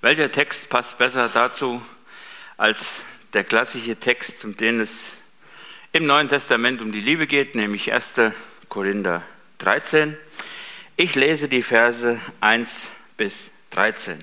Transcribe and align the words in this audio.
Welcher 0.00 0.30
Text 0.30 0.70
passt 0.70 0.96
besser 0.98 1.28
dazu 1.28 1.82
als 2.56 3.02
der 3.32 3.42
klassische 3.42 3.96
Text, 3.96 4.44
um 4.44 4.56
den 4.56 4.78
es 4.78 5.16
im 5.92 6.06
Neuen 6.06 6.28
Testament 6.28 6.80
um 6.80 6.92
die 6.92 7.00
Liebe 7.00 7.26
geht, 7.26 7.56
nämlich 7.56 7.92
1. 7.92 8.32
Korinther 8.68 9.24
13. 9.58 10.16
Ich 10.96 11.16
lese 11.16 11.48
die 11.48 11.64
Verse 11.64 12.20
1 12.40 12.92
bis 13.16 13.50
13. 13.70 14.18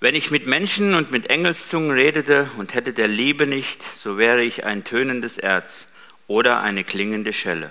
Wenn 0.00 0.14
ich 0.14 0.30
mit 0.30 0.46
Menschen 0.46 0.94
und 0.94 1.10
mit 1.10 1.28
Engelszungen 1.28 1.90
redete 1.90 2.48
und 2.56 2.72
hätte 2.72 2.94
der 2.94 3.08
Liebe 3.08 3.46
nicht, 3.46 3.82
so 3.82 4.16
wäre 4.16 4.42
ich 4.42 4.64
ein 4.64 4.84
tönendes 4.84 5.36
Erz 5.36 5.86
oder 6.28 6.62
eine 6.62 6.82
klingende 6.82 7.34
Schelle. 7.34 7.70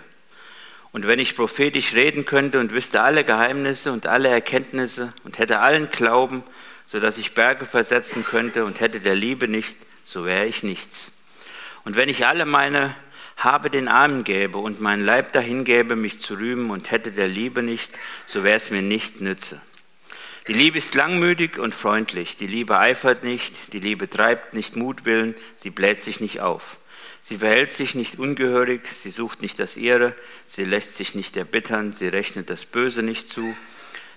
Und 0.93 1.07
wenn 1.07 1.17
ich 1.17 1.35
prophetisch 1.35 1.95
reden 1.95 2.23
könnte 2.23 2.59
und 2.59 2.71
wüsste 2.71 3.01
alle 3.01 3.23
Geheimnisse 3.23 3.91
und 3.91 4.05
alle 4.05 4.29
Erkenntnisse 4.29 5.11
und 5.23 5.39
hätte 5.39 5.59
allen 5.59 5.89
Glauben, 5.89 6.43
so 6.85 6.99
dass 6.99 7.17
ich 7.17 7.33
Berge 7.33 7.65
versetzen 7.65 8.23
könnte 8.23 8.63
und 8.63 8.79
hätte 8.79 8.99
der 8.99 9.15
Liebe 9.15 9.47
nicht, 9.47 9.75
so 10.05 10.23
wäre 10.23 10.45
ich 10.45 10.61
nichts. 10.61 11.11
Und 11.83 11.95
wenn 11.95 12.09
ich 12.09 12.27
alle 12.27 12.45
meine 12.45 12.95
Habe 13.37 13.71
den 13.71 13.87
Armen 13.87 14.23
gäbe 14.23 14.59
und 14.59 14.81
mein 14.81 15.03
Leib 15.03 15.33
dahin 15.33 15.63
gäbe, 15.63 15.95
mich 15.95 16.21
zu 16.21 16.35
rühmen 16.35 16.69
und 16.69 16.91
hätte 16.91 17.11
der 17.11 17.27
Liebe 17.27 17.63
nicht, 17.63 17.91
so 18.27 18.43
wäre 18.43 18.57
es 18.57 18.69
mir 18.69 18.83
nicht 18.83 19.19
nütze. 19.19 19.59
Die 20.47 20.53
Liebe 20.53 20.77
ist 20.77 20.93
langmütig 20.93 21.57
und 21.57 21.73
freundlich, 21.73 22.37
die 22.37 22.45
Liebe 22.47 22.77
eifert 22.77 23.23
nicht, 23.23 23.73
die 23.73 23.79
Liebe 23.79 24.09
treibt 24.11 24.53
nicht 24.53 24.75
Mutwillen, 24.75 25.33
sie 25.55 25.71
bläht 25.71 26.03
sich 26.03 26.19
nicht 26.19 26.41
auf. 26.41 26.77
Sie 27.25 27.37
verhält 27.37 27.71
sich 27.71 27.95
nicht 27.95 28.19
ungehörig, 28.19 28.81
sie 28.85 29.09
sucht 29.09 29.41
nicht 29.41 29.57
das 29.57 29.77
Ihre, 29.77 30.13
sie 30.47 30.65
lässt 30.65 30.97
sich 30.97 31.15
nicht 31.15 31.37
erbittern, 31.37 31.93
sie 31.93 32.09
rechnet 32.09 32.49
das 32.49 32.65
Böse 32.65 33.01
nicht 33.01 33.31
zu, 33.31 33.55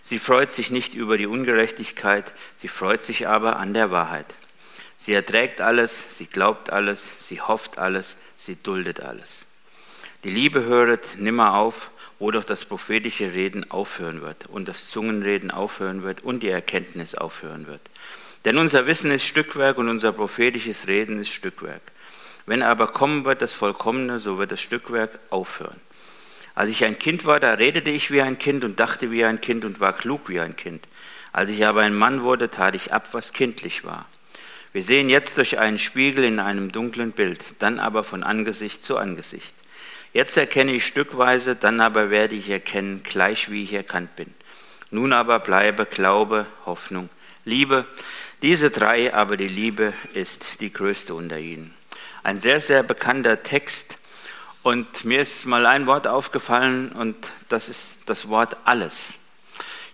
sie 0.03 0.19
freut 0.19 0.53
sich 0.53 0.73
nicht 0.73 0.95
über 0.95 1.17
die 1.17 1.29
Ungerechtigkeit, 1.29 2.35
sie 2.57 2.67
freut 2.67 3.07
sich 3.07 3.29
aber 3.29 3.57
an 3.57 3.75
der 3.75 3.93
Wahrheit. 3.93 4.35
Sie 4.99 5.13
erträgt 5.13 5.61
alles, 5.61 6.19
sie 6.19 6.27
glaubt 6.27 6.71
alles, 6.71 7.29
sie 7.29 7.41
hofft 7.41 7.79
alles, 7.79 8.17
sie 8.37 8.57
duldet 8.57 8.99
alles. 8.99 9.45
Die 10.25 10.31
Liebe 10.31 10.65
höret 10.65 11.17
nimmer 11.19 11.55
auf, 11.55 11.93
wo 12.19 12.33
doch 12.33 12.43
das 12.43 12.65
prophetische 12.65 13.35
Reden 13.35 13.71
aufhören 13.71 14.21
wird 14.21 14.47
und 14.47 14.67
das 14.67 14.89
Zungenreden 14.89 15.53
aufhören 15.53 16.03
wird 16.03 16.25
und 16.25 16.43
die 16.43 16.49
Erkenntnis 16.49 17.15
aufhören 17.15 17.69
wird. 17.69 17.83
Denn 18.45 18.59
unser 18.59 18.87
Wissen 18.87 19.13
ist 19.13 19.25
Stückwerk 19.25 19.79
und 19.79 19.89
unser 19.89 20.11
prophetisches 20.11 20.89
Reden 20.89 21.21
ist 21.21 21.31
Stückwerk. 21.31 21.83
Wenn 22.47 22.63
aber 22.63 22.87
kommen 22.87 23.25
wird 23.25 23.43
das 23.43 23.53
Vollkommene, 23.53 24.21
so 24.21 24.39
wird 24.39 24.53
das 24.53 24.61
Stückwerk 24.61 25.19
aufhören. 25.31 25.81
Als 26.55 26.71
ich 26.71 26.85
ein 26.85 26.99
Kind 26.99 27.27
war, 27.27 27.41
da 27.41 27.55
redete 27.55 27.91
ich 27.91 28.13
wie 28.13 28.23
ein 28.23 28.39
Kind 28.39 28.65
und 28.65 28.79
dachte 28.79 29.11
wie 29.11 29.25
ein 29.25 29.41
Kind 29.41 29.65
und 29.65 29.81
war 29.81 29.93
klug 29.93 30.29
wie 30.29 30.41
ein 30.41 30.55
Kind. 30.55 30.87
Als 31.33 31.51
ich 31.51 31.67
aber 31.67 31.83
ein 31.83 31.95
Mann 31.95 32.23
wurde, 32.23 32.49
tat 32.49 32.77
ich 32.77 32.93
ab, 32.93 33.09
was 33.13 33.33
kindlich 33.33 33.85
war. 33.85 34.07
Wir 34.73 34.85
sehen 34.85 35.09
jetzt 35.11 35.37
durch 35.37 35.59
einen 35.59 35.79
Spiegel 35.79 36.25
in 36.25 36.39
einem 36.39 36.71
dunklen 36.71 37.13
Bild, 37.13 37.45
dann 37.59 37.81
aber 37.81 38.05
von 38.05 38.23
Angesicht 38.23 38.85
zu 38.85 38.97
Angesicht. 38.97 39.55
Jetzt 40.13 40.37
erkenne 40.37 40.73
ich 40.73 40.87
stückweise, 40.87 41.57
dann 41.57 41.81
aber 41.81 42.11
werde 42.11 42.37
ich 42.37 42.49
erkennen, 42.49 43.03
gleich 43.03 43.51
wie 43.51 43.65
ich 43.65 43.73
erkannt 43.73 44.15
bin. 44.17 44.33
Nun 44.91 45.13
aber 45.13 45.41
bleibe 45.41 45.85
Glaube, 45.85 46.47
Hoffnung, 46.65 47.11
Liebe. 47.45 47.87
Diese 48.41 48.71
drei, 48.71 49.13
aber 49.13 49.37
die 49.37 49.49
Liebe 49.49 49.93
ist 50.15 50.61
die 50.61 50.73
größte 50.73 51.15
unter 51.15 51.39
ihnen 51.39 51.75
ein 52.27 52.41
sehr, 52.41 52.61
sehr 52.61 52.83
bekannter 52.83 53.45
Text. 53.45 53.99
Und 54.65 55.05
mir 55.05 55.21
ist 55.21 55.47
mal 55.47 55.65
ein 55.65 55.87
Wort 55.87 56.09
aufgefallen 56.09 56.91
und 56.91 57.15
das 57.49 57.69
ist 57.69 57.99
das 58.07 58.29
Wort 58.29 58.57
alles. 58.65 59.15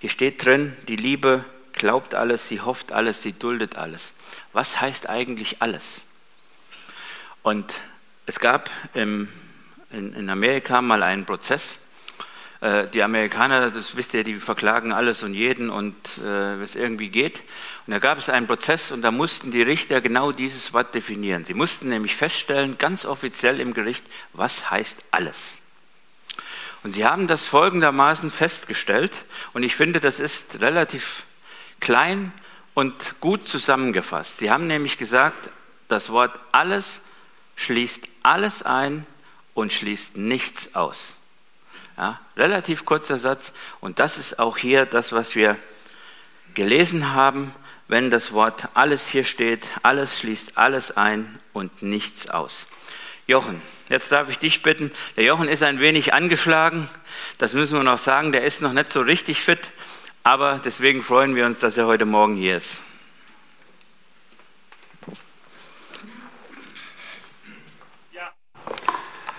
Hier 0.01 0.09
steht 0.09 0.43
drin, 0.43 0.75
die 0.89 0.97
Liebe 0.97 1.45
glaubt 1.73 2.15
alles, 2.15 2.49
sie 2.49 2.63
hofft 2.63 2.91
alles, 2.91 3.21
sie 3.21 3.35
duldet 3.35 3.77
alles. 3.77 4.13
Was 4.55 4.81
heißt 4.81 5.11
eigentlich 5.11 5.61
alles? 5.61 6.01
Und 7.43 7.71
es 8.25 8.41
gab 8.41 8.71
im, 8.95 9.29
in, 9.91 10.15
in 10.15 10.31
Amerika 10.31 10.81
mal 10.81 11.03
einen 11.03 11.27
Prozess, 11.27 11.77
die 12.63 13.03
Amerikaner, 13.03 13.71
das 13.71 13.97
wisst 13.97 14.15
ihr, 14.15 14.23
die 14.23 14.37
verklagen 14.37 14.93
alles 14.93 15.25
und 15.25 15.35
jeden 15.35 15.69
und 15.69 15.97
äh, 16.25 16.63
es 16.63 16.77
irgendwie 16.77 17.09
geht. 17.09 17.43
Und 17.87 17.93
da 17.93 17.99
gab 17.99 18.19
es 18.19 18.29
einen 18.29 18.47
Prozess 18.47 18.93
und 18.93 19.03
da 19.03 19.11
mussten 19.11 19.51
die 19.51 19.63
Richter 19.63 20.01
genau 20.01 20.31
dieses 20.31 20.73
Wort 20.73 20.95
definieren. 20.95 21.45
Sie 21.45 21.55
mussten 21.55 21.89
nämlich 21.89 22.15
feststellen, 22.15 22.79
ganz 22.79 23.05
offiziell 23.05 23.59
im 23.59 23.75
Gericht, 23.75 24.05
was 24.33 24.71
heißt 24.71 25.05
alles. 25.11 25.59
Und 26.85 26.93
sie 26.93 27.05
haben 27.05 27.27
das 27.27 27.47
folgendermaßen 27.47 28.31
festgestellt 28.31 29.25
und 29.55 29.65
ich 29.65 29.75
finde, 29.75 29.99
das 29.99 30.21
ist 30.21 30.61
relativ 30.61 31.25
klein 31.81 32.33
und 32.75 33.21
gut 33.21 33.49
zusammengefasst. 33.49 34.39
Sie 34.39 34.53
haben 34.53 34.69
nämlich 34.69 34.99
gesagt, 34.99 35.51
das 35.89 36.11
Wort 36.11 36.39
alles 36.53 37.01
schließt 37.57 38.07
alles 38.23 38.63
ein 38.63 39.05
und 39.55 39.73
schließt 39.73 40.17
nichts 40.17 40.77
aus. 40.77 41.15
Ja, 41.97 42.21
relativ 42.37 42.85
kurzer 42.85 43.19
Satz. 43.19 43.53
Und 43.81 43.99
das 43.99 44.19
ist 44.19 44.39
auch 44.39 44.57
hier 44.57 44.87
das, 44.87 45.13
was 45.13 45.35
wir 45.35 45.57
gelesen 46.55 47.13
haben, 47.13 47.53
wenn 47.89 48.11
das 48.11 48.33
Wort 48.33 48.69
alles 48.75 49.09
hier 49.09 49.25
steht. 49.25 49.63
Alles 49.83 50.19
schließt 50.19 50.57
alles 50.57 50.97
ein 50.97 51.39
und 51.53 51.83
nichts 51.83 52.29
aus. 52.29 52.67
Jochen, 53.27 53.61
jetzt 53.89 54.11
darf 54.11 54.31
ich 54.31 54.39
dich 54.39 54.63
bitten. 54.63 54.91
Der 55.17 55.25
Jochen 55.25 55.49
ist 55.49 55.63
ein 55.63 55.81
wenig 55.81 56.13
angeschlagen. 56.13 56.89
Das 57.39 57.53
müssen 57.53 57.79
wir 57.79 57.85
noch 57.85 57.99
sagen. 57.99 58.33
Der 58.33 58.45
ist 58.45 58.61
noch 58.61 58.73
nicht 58.73 58.93
so 58.93 59.01
richtig 59.01 59.41
fit. 59.41 59.71
Aber 60.25 60.61
deswegen 60.65 61.03
freuen 61.03 61.35
wir 61.35 61.47
uns, 61.47 61.61
dass 61.61 61.79
er 61.79 61.87
heute 61.87 62.05
Morgen 62.05 62.37
hier 62.37 62.57
ist. 62.57 62.77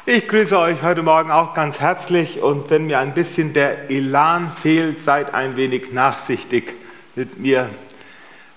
Ich 0.05 0.27
grüße 0.27 0.59
euch 0.59 0.83
heute 0.83 1.01
Morgen 1.01 1.31
auch 1.31 1.53
ganz 1.53 1.79
herzlich 1.79 2.41
und 2.41 2.69
wenn 2.69 2.87
mir 2.87 2.99
ein 2.99 3.13
bisschen 3.13 3.53
der 3.53 3.89
Elan 3.89 4.51
fehlt, 4.51 5.01
seid 5.01 5.33
ein 5.33 5.55
wenig 5.55 5.93
nachsichtig 5.93 6.73
mit 7.15 7.39
mir, 7.39 7.69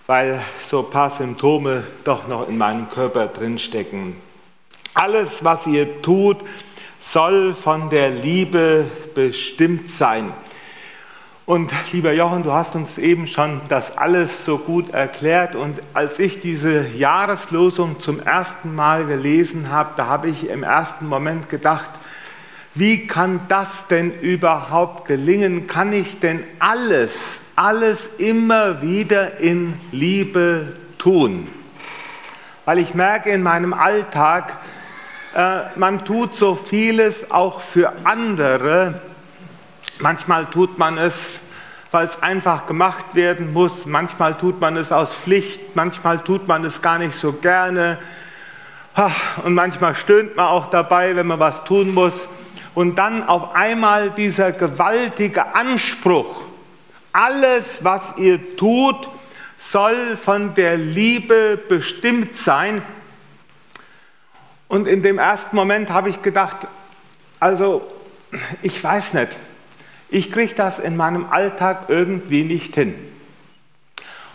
weil 0.08 0.42
so 0.60 0.80
ein 0.80 0.90
paar 0.90 1.10
Symptome 1.10 1.84
doch 2.02 2.26
noch 2.26 2.48
in 2.48 2.58
meinem 2.58 2.90
Körper 2.90 3.28
drinstecken. 3.28 4.16
Alles, 4.92 5.44
was 5.44 5.68
ihr 5.68 6.02
tut, 6.02 6.38
soll 6.98 7.54
von 7.54 7.90
der 7.90 8.10
Liebe 8.10 8.90
bestimmt 9.14 9.88
sein. 9.88 10.32
Und 11.46 11.72
lieber 11.92 12.12
Jochen, 12.12 12.42
du 12.42 12.52
hast 12.52 12.74
uns 12.74 12.98
eben 12.98 13.28
schon 13.28 13.60
das 13.68 13.96
alles 13.96 14.44
so 14.44 14.58
gut 14.58 14.90
erklärt. 14.90 15.54
Und 15.54 15.78
als 15.94 16.18
ich 16.18 16.40
diese 16.40 16.88
Jahreslosung 16.88 18.00
zum 18.00 18.18
ersten 18.18 18.74
Mal 18.74 19.04
gelesen 19.04 19.70
habe, 19.70 19.90
da 19.96 20.06
habe 20.06 20.28
ich 20.28 20.50
im 20.50 20.64
ersten 20.64 21.06
Moment 21.06 21.48
gedacht, 21.48 21.88
wie 22.74 23.06
kann 23.06 23.38
das 23.46 23.86
denn 23.86 24.10
überhaupt 24.10 25.06
gelingen? 25.06 25.68
Kann 25.68 25.92
ich 25.92 26.18
denn 26.18 26.42
alles, 26.58 27.42
alles 27.54 28.08
immer 28.18 28.82
wieder 28.82 29.38
in 29.38 29.74
Liebe 29.92 30.72
tun? 30.98 31.46
Weil 32.64 32.80
ich 32.80 32.94
merke 32.94 33.30
in 33.30 33.44
meinem 33.44 33.72
Alltag, 33.72 34.56
äh, 35.36 35.60
man 35.76 36.04
tut 36.04 36.34
so 36.34 36.56
vieles 36.56 37.30
auch 37.30 37.60
für 37.60 37.92
andere, 38.02 39.00
Manchmal 39.98 40.46
tut 40.46 40.78
man 40.78 40.98
es, 40.98 41.40
weil 41.90 42.06
es 42.06 42.22
einfach 42.22 42.66
gemacht 42.66 43.14
werden 43.14 43.52
muss. 43.52 43.86
Manchmal 43.86 44.36
tut 44.36 44.60
man 44.60 44.76
es 44.76 44.92
aus 44.92 45.14
Pflicht. 45.14 45.74
Manchmal 45.74 46.18
tut 46.18 46.46
man 46.46 46.64
es 46.64 46.82
gar 46.82 46.98
nicht 46.98 47.18
so 47.18 47.32
gerne. 47.32 47.98
Und 49.44 49.54
manchmal 49.54 49.94
stöhnt 49.94 50.36
man 50.36 50.46
auch 50.48 50.66
dabei, 50.66 51.16
wenn 51.16 51.26
man 51.26 51.38
was 51.38 51.64
tun 51.64 51.94
muss. 51.94 52.28
Und 52.74 52.96
dann 52.96 53.26
auf 53.26 53.54
einmal 53.54 54.10
dieser 54.10 54.52
gewaltige 54.52 55.54
Anspruch, 55.54 56.44
alles, 57.12 57.82
was 57.82 58.18
ihr 58.18 58.56
tut, 58.56 59.08
soll 59.58 60.18
von 60.22 60.52
der 60.52 60.76
Liebe 60.76 61.58
bestimmt 61.68 62.34
sein. 62.36 62.82
Und 64.68 64.86
in 64.86 65.02
dem 65.02 65.18
ersten 65.18 65.56
Moment 65.56 65.90
habe 65.90 66.10
ich 66.10 66.20
gedacht, 66.20 66.56
also 67.40 67.86
ich 68.62 68.82
weiß 68.82 69.14
nicht, 69.14 69.36
ich 70.08 70.30
kriege 70.30 70.54
das 70.54 70.78
in 70.78 70.96
meinem 70.96 71.26
Alltag 71.30 71.84
irgendwie 71.88 72.44
nicht 72.44 72.74
hin. 72.74 72.94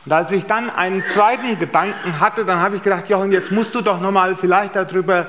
Und 0.06 0.12
als 0.12 0.31
ich 0.31 0.45
dann 0.45 0.69
einen 0.69 1.06
zweiten 1.06 1.59
Gedanken 1.59 2.19
hatte, 2.19 2.44
dann 2.44 2.59
habe 2.59 2.75
ich 2.75 2.81
gedacht, 2.81 3.09
Jochen, 3.09 3.31
jetzt 3.31 3.51
musst 3.51 3.75
du 3.75 3.81
doch 3.81 4.01
nochmal 4.01 4.35
vielleicht 4.35 4.75
darüber 4.75 5.27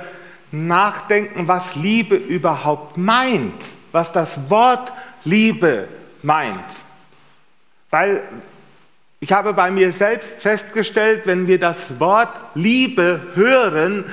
nachdenken, 0.50 1.46
was 1.46 1.76
Liebe 1.76 2.16
überhaupt 2.16 2.96
meint, 2.96 3.54
was 3.92 4.12
das 4.12 4.50
Wort 4.50 4.92
Liebe 5.24 5.88
meint. 6.22 6.64
Weil 7.90 8.22
ich 9.20 9.32
habe 9.32 9.52
bei 9.52 9.70
mir 9.70 9.92
selbst 9.92 10.40
festgestellt, 10.40 11.22
wenn 11.26 11.46
wir 11.46 11.58
das 11.58 12.00
Wort 12.00 12.34
Liebe 12.54 13.20
hören, 13.34 14.04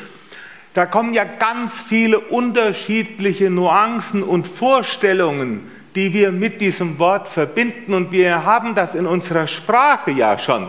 da 0.73 0.85
kommen 0.85 1.13
ja 1.13 1.23
ganz 1.23 1.81
viele 1.81 2.19
unterschiedliche 2.19 3.49
Nuancen 3.49 4.23
und 4.23 4.47
Vorstellungen 4.47 5.69
die 5.95 6.13
wir 6.13 6.31
mit 6.31 6.61
diesem 6.61 6.99
Wort 6.99 7.27
verbinden 7.27 7.93
und 7.93 8.11
wir 8.11 8.45
haben 8.45 8.75
das 8.75 8.95
in 8.95 9.05
unserer 9.05 9.47
Sprache 9.47 10.11
ja 10.11 10.37
schon. 10.37 10.67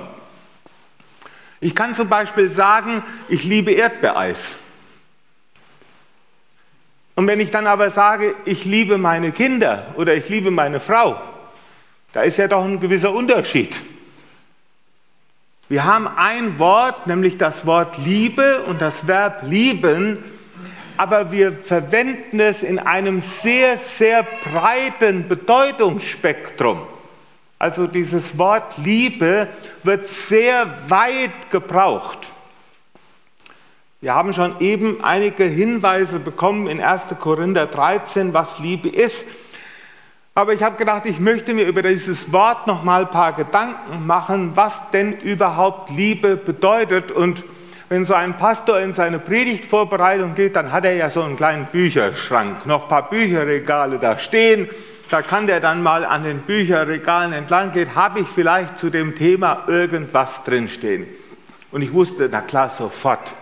Ich 1.60 1.74
kann 1.74 1.94
zum 1.94 2.08
Beispiel 2.08 2.50
sagen, 2.50 3.02
ich 3.28 3.44
liebe 3.44 3.72
Erdbeereis. 3.72 4.56
Und 7.16 7.26
wenn 7.26 7.40
ich 7.40 7.50
dann 7.50 7.66
aber 7.66 7.90
sage, 7.90 8.34
ich 8.46 8.64
liebe 8.64 8.96
meine 8.96 9.30
Kinder 9.30 9.88
oder 9.96 10.14
ich 10.14 10.28
liebe 10.30 10.50
meine 10.50 10.80
Frau, 10.80 11.20
da 12.12 12.22
ist 12.22 12.38
ja 12.38 12.48
doch 12.48 12.64
ein 12.64 12.80
gewisser 12.80 13.12
Unterschied. 13.12 13.76
Wir 15.68 15.84
haben 15.84 16.08
ein 16.08 16.58
Wort, 16.58 17.06
nämlich 17.06 17.36
das 17.36 17.66
Wort 17.66 17.98
Liebe 17.98 18.62
und 18.62 18.80
das 18.80 19.06
Verb 19.06 19.42
lieben, 19.44 20.18
aber 21.00 21.32
wir 21.32 21.52
verwenden 21.52 22.40
es 22.40 22.62
in 22.62 22.78
einem 22.78 23.22
sehr, 23.22 23.78
sehr 23.78 24.22
breiten 24.22 25.28
Bedeutungsspektrum. 25.28 26.82
Also 27.58 27.86
dieses 27.86 28.36
Wort 28.36 28.76
Liebe 28.76 29.48
wird 29.82 30.06
sehr 30.06 30.66
weit 30.88 31.50
gebraucht. 31.50 32.18
Wir 34.02 34.14
haben 34.14 34.34
schon 34.34 34.60
eben 34.60 35.02
einige 35.02 35.44
Hinweise 35.44 36.18
bekommen 36.18 36.66
in 36.66 36.82
1. 36.82 37.06
Korinther 37.18 37.64
13, 37.64 38.34
was 38.34 38.58
Liebe 38.58 38.90
ist. 38.90 39.24
Aber 40.34 40.52
ich 40.52 40.62
habe 40.62 40.76
gedacht, 40.76 41.06
ich 41.06 41.18
möchte 41.18 41.54
mir 41.54 41.66
über 41.66 41.80
dieses 41.80 42.30
Wort 42.30 42.66
noch 42.66 42.84
mal 42.84 43.04
ein 43.04 43.10
paar 43.10 43.32
Gedanken 43.32 44.06
machen, 44.06 44.52
was 44.54 44.90
denn 44.90 45.14
überhaupt 45.14 45.88
Liebe 45.88 46.36
bedeutet. 46.36 47.10
Und 47.10 47.42
wenn 47.90 48.04
so 48.04 48.14
ein 48.14 48.38
Pastor 48.38 48.78
in 48.78 48.92
seine 48.92 49.18
Predigtvorbereitung 49.18 50.36
geht, 50.36 50.54
dann 50.54 50.70
hat 50.70 50.84
er 50.84 50.94
ja 50.94 51.10
so 51.10 51.22
einen 51.22 51.36
kleinen 51.36 51.66
Bücherschrank, 51.66 52.64
noch 52.64 52.84
ein 52.84 52.88
paar 52.88 53.10
Bücherregale 53.10 53.98
da 53.98 54.16
stehen. 54.16 54.68
Da 55.10 55.22
kann 55.22 55.48
der 55.48 55.58
dann 55.58 55.82
mal 55.82 56.04
an 56.04 56.22
den 56.22 56.38
Bücherregalen 56.38 57.32
entlang 57.32 57.72
gehen, 57.72 57.96
habe 57.96 58.20
ich 58.20 58.28
vielleicht 58.28 58.78
zu 58.78 58.90
dem 58.90 59.16
Thema 59.16 59.64
irgendwas 59.66 60.44
drinstehen. 60.44 61.08
Und 61.72 61.82
ich 61.82 61.92
wusste, 61.92 62.28
na 62.30 62.42
klar, 62.42 62.70
sofort. 62.70 63.34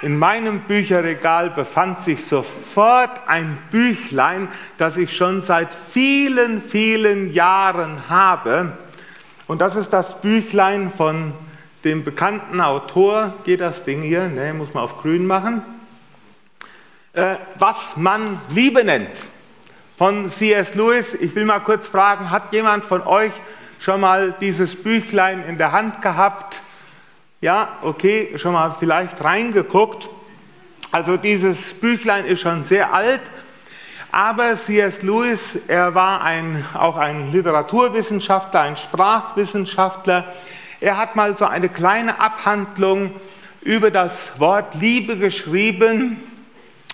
In 0.00 0.16
meinem 0.16 0.60
Bücherregal 0.60 1.50
befand 1.50 1.98
sich 1.98 2.24
sofort 2.24 3.18
ein 3.26 3.58
Büchlein, 3.72 4.46
das 4.78 4.96
ich 4.96 5.16
schon 5.16 5.40
seit 5.40 5.74
vielen, 5.74 6.62
vielen 6.62 7.32
Jahren 7.32 8.08
habe. 8.08 8.78
Und 9.48 9.60
das 9.60 9.74
ist 9.74 9.92
das 9.92 10.20
Büchlein 10.20 10.92
von 10.96 11.32
dem 11.84 12.04
bekannten 12.04 12.60
Autor, 12.60 13.34
geht 13.44 13.60
das 13.60 13.84
Ding 13.84 14.02
hier, 14.02 14.28
ne, 14.28 14.54
muss 14.54 14.74
man 14.74 14.84
auf 14.84 15.00
grün 15.00 15.26
machen, 15.26 15.62
äh, 17.12 17.36
was 17.58 17.96
man 17.96 18.40
Liebe 18.50 18.84
nennt, 18.84 19.16
von 19.96 20.28
C.S. 20.28 20.74
Lewis. 20.74 21.14
Ich 21.14 21.34
will 21.34 21.44
mal 21.44 21.60
kurz 21.60 21.88
fragen, 21.88 22.30
hat 22.30 22.52
jemand 22.52 22.84
von 22.84 23.02
euch 23.02 23.32
schon 23.78 24.00
mal 24.00 24.34
dieses 24.40 24.76
Büchlein 24.76 25.44
in 25.44 25.58
der 25.58 25.72
Hand 25.72 26.02
gehabt? 26.02 26.60
Ja, 27.40 27.78
okay, 27.82 28.38
schon 28.38 28.52
mal 28.52 28.74
vielleicht 28.78 29.22
reingeguckt. 29.22 30.08
Also 30.92 31.16
dieses 31.16 31.74
Büchlein 31.74 32.24
ist 32.24 32.40
schon 32.40 32.64
sehr 32.64 32.92
alt, 32.92 33.20
aber 34.12 34.56
C.S. 34.56 35.02
Lewis, 35.02 35.58
er 35.68 35.94
war 35.94 36.22
ein, 36.22 36.64
auch 36.74 36.96
ein 36.96 37.32
Literaturwissenschaftler, 37.32 38.60
ein 38.60 38.76
Sprachwissenschaftler. 38.76 40.32
Er 40.80 40.98
hat 40.98 41.16
mal 41.16 41.36
so 41.36 41.46
eine 41.46 41.70
kleine 41.70 42.20
Abhandlung 42.20 43.12
über 43.62 43.90
das 43.90 44.38
Wort 44.38 44.74
Liebe 44.74 45.16
geschrieben 45.16 46.18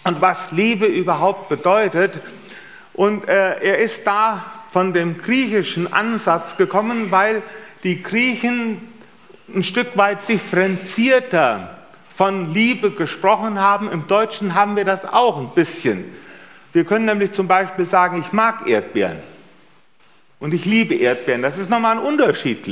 und 0.05 0.21
was 0.21 0.53
Liebe 0.53 0.87
überhaupt 0.87 1.49
bedeutet. 1.49 2.21
Und 2.93 3.27
äh, 3.27 3.59
er 3.61 3.79
ist 3.79 4.07
da 4.07 4.45
von 4.71 4.93
dem 4.93 5.19
griechischen 5.19 5.93
Ansatz 5.93 6.57
gekommen, 6.57 7.11
weil 7.11 7.43
die 7.83 8.03
Griechen 8.03 8.81
ein 9.53 9.65
Stück 9.65 9.97
weit 9.97 10.29
differenzierter 10.29 11.77
von 12.15 12.55
Liebe 12.55 12.93
gesprochen 12.93 13.59
haben. 13.61 13.91
Im 13.91 14.07
Deutschen 14.07 14.55
haben 14.55 14.77
wir 14.77 14.85
das 14.85 15.05
auch 15.05 15.39
ein 15.39 15.51
bisschen. 15.55 16.05
Wir 16.73 16.85
können 16.85 17.05
nämlich 17.05 17.33
zum 17.33 17.49
Beispiel 17.49 17.87
sagen, 17.89 18.21
ich 18.21 18.33
mag 18.33 18.69
Erdbeeren 18.69 19.19
und 20.39 20.55
ich 20.55 20.65
liebe 20.65 20.95
Erdbeeren. 20.95 21.43
Das 21.43 21.59
ist 21.59 21.69
nochmal 21.69 21.99
ein 21.99 22.03
Unterschied. 22.03 22.67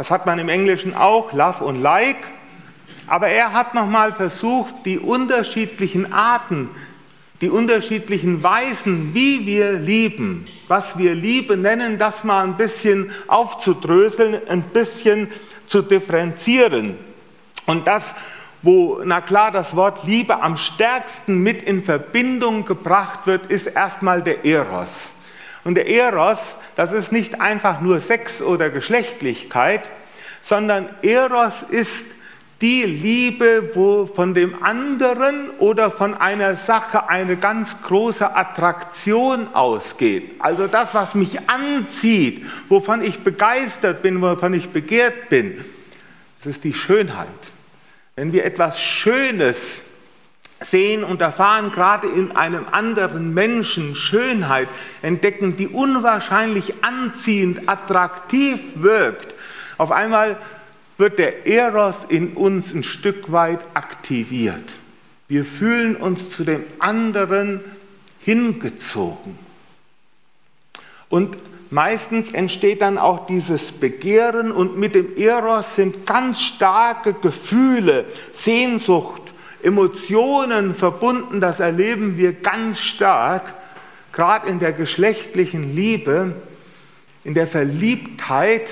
Das 0.00 0.10
hat 0.10 0.24
man 0.24 0.38
im 0.38 0.48
Englischen 0.48 0.94
auch, 0.94 1.34
love 1.34 1.62
und 1.62 1.82
like. 1.82 2.16
Aber 3.06 3.28
er 3.28 3.52
hat 3.52 3.74
nochmal 3.74 4.12
versucht, 4.12 4.74
die 4.86 4.98
unterschiedlichen 4.98 6.10
Arten, 6.10 6.70
die 7.42 7.50
unterschiedlichen 7.50 8.42
Weisen, 8.42 9.12
wie 9.12 9.44
wir 9.44 9.74
lieben, 9.74 10.46
was 10.68 10.96
wir 10.96 11.14
Liebe 11.14 11.58
nennen, 11.58 11.98
das 11.98 12.24
mal 12.24 12.44
ein 12.44 12.56
bisschen 12.56 13.12
aufzudröseln, 13.26 14.40
ein 14.48 14.62
bisschen 14.62 15.28
zu 15.66 15.82
differenzieren. 15.82 16.96
Und 17.66 17.86
das, 17.86 18.14
wo, 18.62 19.02
na 19.04 19.20
klar, 19.20 19.50
das 19.50 19.76
Wort 19.76 20.04
Liebe 20.04 20.40
am 20.40 20.56
stärksten 20.56 21.42
mit 21.42 21.60
in 21.60 21.84
Verbindung 21.84 22.64
gebracht 22.64 23.26
wird, 23.26 23.50
ist 23.50 23.66
erstmal 23.66 24.22
der 24.22 24.46
Eros. 24.46 25.12
Und 25.64 25.74
der 25.74 25.88
Eros, 25.88 26.56
das 26.76 26.92
ist 26.92 27.12
nicht 27.12 27.40
einfach 27.40 27.80
nur 27.80 28.00
Sex 28.00 28.40
oder 28.40 28.70
Geschlechtlichkeit, 28.70 29.88
sondern 30.42 30.88
Eros 31.02 31.62
ist 31.62 32.06
die 32.60 32.84
Liebe, 32.84 33.70
wo 33.74 34.04
von 34.06 34.34
dem 34.34 34.62
anderen 34.62 35.50
oder 35.58 35.90
von 35.90 36.14
einer 36.14 36.56
Sache 36.56 37.08
eine 37.08 37.36
ganz 37.36 37.82
große 37.82 38.36
Attraktion 38.36 39.54
ausgeht. 39.54 40.32
Also 40.40 40.66
das, 40.66 40.94
was 40.94 41.14
mich 41.14 41.48
anzieht, 41.48 42.44
wovon 42.68 43.02
ich 43.02 43.20
begeistert 43.20 44.02
bin, 44.02 44.20
wovon 44.20 44.52
ich 44.52 44.68
begehrt 44.68 45.30
bin, 45.30 45.64
das 46.38 46.48
ist 46.54 46.64
die 46.64 46.74
Schönheit. 46.74 47.28
Wenn 48.14 48.32
wir 48.32 48.44
etwas 48.44 48.80
Schönes 48.80 49.80
sehen 50.60 51.04
und 51.04 51.20
erfahren, 51.20 51.72
gerade 51.72 52.06
in 52.06 52.36
einem 52.36 52.66
anderen 52.70 53.32
Menschen 53.34 53.96
Schönheit 53.96 54.68
entdecken, 55.02 55.56
die 55.56 55.68
unwahrscheinlich 55.68 56.84
anziehend, 56.84 57.68
attraktiv 57.68 58.60
wirkt, 58.74 59.34
auf 59.78 59.90
einmal 59.90 60.36
wird 60.98 61.18
der 61.18 61.46
Eros 61.46 62.04
in 62.08 62.34
uns 62.34 62.74
ein 62.74 62.82
Stück 62.82 63.32
weit 63.32 63.60
aktiviert. 63.72 64.64
Wir 65.28 65.46
fühlen 65.46 65.96
uns 65.96 66.30
zu 66.30 66.44
dem 66.44 66.62
anderen 66.78 67.60
hingezogen. 68.20 69.38
Und 71.08 71.38
meistens 71.70 72.32
entsteht 72.32 72.82
dann 72.82 72.98
auch 72.98 73.26
dieses 73.26 73.72
Begehren 73.72 74.52
und 74.52 74.76
mit 74.76 74.94
dem 74.94 75.16
Eros 75.16 75.76
sind 75.76 76.04
ganz 76.04 76.42
starke 76.42 77.14
Gefühle, 77.14 78.04
Sehnsucht, 78.32 79.29
Emotionen 79.62 80.74
verbunden. 80.74 81.40
Das 81.40 81.60
erleben 81.60 82.16
wir 82.16 82.32
ganz 82.32 82.78
stark, 82.78 83.54
gerade 84.12 84.48
in 84.48 84.58
der 84.58 84.72
geschlechtlichen 84.72 85.74
Liebe, 85.74 86.34
in 87.24 87.34
der 87.34 87.46
Verliebtheit 87.46 88.70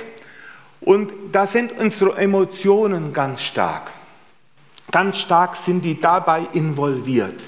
und 0.80 1.12
da 1.33 1.47
sind 1.47 1.73
unsere 1.73 2.16
Emotionen 2.16 3.12
ganz 3.12 3.42
stark. 3.42 3.90
Ganz 4.90 5.18
stark 5.18 5.54
sind 5.57 5.85
die 5.85 6.00
dabei 6.00 6.42
involviert. 6.52 7.38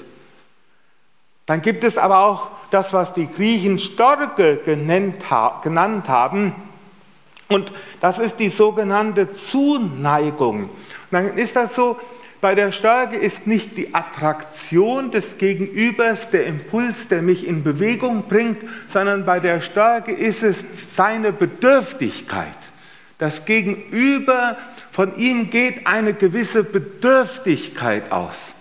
Dann 1.45 1.61
gibt 1.61 1.83
es 1.83 1.97
aber 1.97 2.19
auch 2.19 2.49
das, 2.69 2.93
was 2.93 3.13
die 3.13 3.27
Griechen 3.27 3.79
Storge 3.79 4.59
genannt 4.63 5.29
haben. 6.07 6.55
Und 7.49 7.73
das 7.99 8.19
ist 8.19 8.39
die 8.39 8.49
sogenannte 8.49 9.31
Zuneigung. 9.31 10.65
Und 10.65 10.71
dann 11.09 11.37
ist 11.37 11.55
das 11.55 11.75
so, 11.75 11.97
bei 12.41 12.55
der 12.55 12.71
Stärke 12.71 13.17
ist 13.17 13.45
nicht 13.45 13.77
die 13.77 13.93
Attraktion 13.93 15.11
des 15.11 15.37
Gegenübers 15.37 16.31
der 16.31 16.47
Impuls, 16.47 17.07
der 17.07 17.21
mich 17.21 17.47
in 17.47 17.63
Bewegung 17.63 18.23
bringt, 18.27 18.57
sondern 18.91 19.25
bei 19.25 19.39
der 19.39 19.61
Stärke 19.61 20.11
ist 20.11 20.41
es 20.41 20.65
seine 20.95 21.31
Bedürftigkeit. 21.31 22.47
Das 23.19 23.45
Gegenüber, 23.45 24.57
von 24.91 25.15
ihm 25.17 25.51
geht 25.51 25.85
eine 25.85 26.15
gewisse 26.15 26.63
Bedürftigkeit 26.63 28.11
aus. 28.11 28.53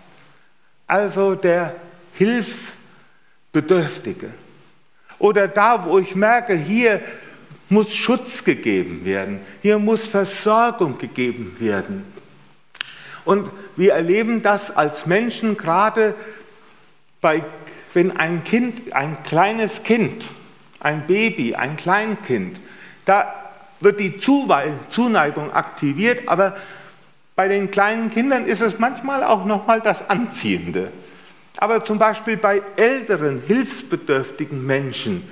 Also 0.86 1.34
der 1.34 1.74
Hilfsbedürftige. 2.12 4.28
Oder 5.18 5.48
da, 5.48 5.86
wo 5.86 5.98
ich 5.98 6.14
merke, 6.14 6.54
hier 6.54 7.00
muss 7.70 7.94
Schutz 7.94 8.44
gegeben 8.44 9.06
werden, 9.06 9.40
hier 9.62 9.78
muss 9.78 10.06
Versorgung 10.06 10.98
gegeben 10.98 11.56
werden. 11.58 12.19
Und 13.24 13.50
wir 13.76 13.92
erleben 13.92 14.42
das 14.42 14.74
als 14.74 15.06
Menschen 15.06 15.56
gerade 15.56 16.14
bei, 17.20 17.44
wenn 17.94 18.16
ein 18.16 18.44
Kind, 18.44 18.92
ein 18.92 19.16
kleines 19.24 19.82
Kind, 19.82 20.24
ein 20.80 21.06
Baby, 21.06 21.54
ein 21.54 21.76
Kleinkind, 21.76 22.60
da 23.04 23.34
wird 23.80 24.00
die 24.00 24.16
Zuneigung 24.16 25.52
aktiviert, 25.52 26.28
aber 26.28 26.56
bei 27.36 27.48
den 27.48 27.70
kleinen 27.70 28.10
Kindern 28.10 28.46
ist 28.46 28.60
es 28.60 28.78
manchmal 28.78 29.24
auch 29.24 29.44
nochmal 29.44 29.80
das 29.80 30.10
Anziehende. 30.10 30.92
Aber 31.56 31.82
zum 31.84 31.98
Beispiel 31.98 32.36
bei 32.36 32.62
älteren, 32.76 33.42
hilfsbedürftigen 33.46 34.64
Menschen, 34.64 35.26